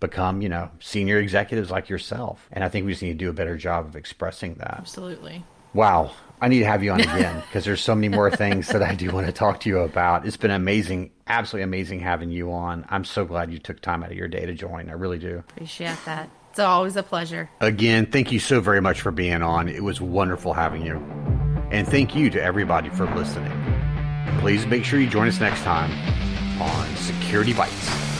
become, 0.00 0.40
you 0.40 0.48
know, 0.48 0.70
senior 0.80 1.18
executives 1.18 1.70
like 1.70 1.88
yourself. 1.88 2.48
And 2.50 2.64
I 2.64 2.68
think 2.68 2.86
we 2.86 2.92
just 2.92 3.02
need 3.02 3.18
to 3.18 3.24
do 3.24 3.30
a 3.30 3.34
better 3.34 3.56
job 3.56 3.86
of 3.86 3.96
expressing 3.96 4.54
that. 4.54 4.76
Absolutely. 4.78 5.44
Wow. 5.74 6.12
I 6.40 6.48
need 6.48 6.60
to 6.60 6.66
have 6.66 6.82
you 6.82 6.92
on 6.92 7.00
again 7.00 7.42
because 7.46 7.64
there's 7.64 7.80
so 7.80 7.94
many 7.94 8.08
more 8.08 8.30
things 8.30 8.68
that 8.68 8.82
I 8.82 8.94
do 8.94 9.10
want 9.10 9.26
to 9.26 9.32
talk 9.32 9.60
to 9.60 9.68
you 9.68 9.80
about. 9.80 10.26
It's 10.26 10.36
been 10.36 10.50
amazing, 10.50 11.10
absolutely 11.26 11.64
amazing 11.64 12.00
having 12.00 12.30
you 12.30 12.52
on. 12.52 12.84
I'm 12.88 13.04
so 13.04 13.24
glad 13.24 13.50
you 13.50 13.58
took 13.58 13.80
time 13.80 14.02
out 14.02 14.10
of 14.10 14.16
your 14.16 14.28
day 14.28 14.44
to 14.44 14.54
join. 14.54 14.88
I 14.90 14.94
really 14.94 15.18
do. 15.18 15.42
Appreciate 15.50 15.98
that. 16.04 16.30
It's 16.50 16.58
always 16.58 16.96
a 16.96 17.02
pleasure. 17.02 17.50
Again, 17.60 18.06
thank 18.06 18.32
you 18.32 18.38
so 18.38 18.60
very 18.60 18.80
much 18.80 19.02
for 19.02 19.10
being 19.10 19.42
on. 19.42 19.68
It 19.68 19.82
was 19.82 20.00
wonderful 20.00 20.54
having 20.54 20.84
you. 20.84 21.45
And 21.70 21.86
thank 21.86 22.14
you 22.14 22.30
to 22.30 22.42
everybody 22.42 22.88
for 22.90 23.06
listening. 23.14 23.52
Please 24.40 24.66
make 24.66 24.84
sure 24.84 25.00
you 25.00 25.08
join 25.08 25.28
us 25.28 25.40
next 25.40 25.62
time 25.62 25.90
on 26.60 26.96
Security 26.96 27.52
Bytes. 27.52 28.15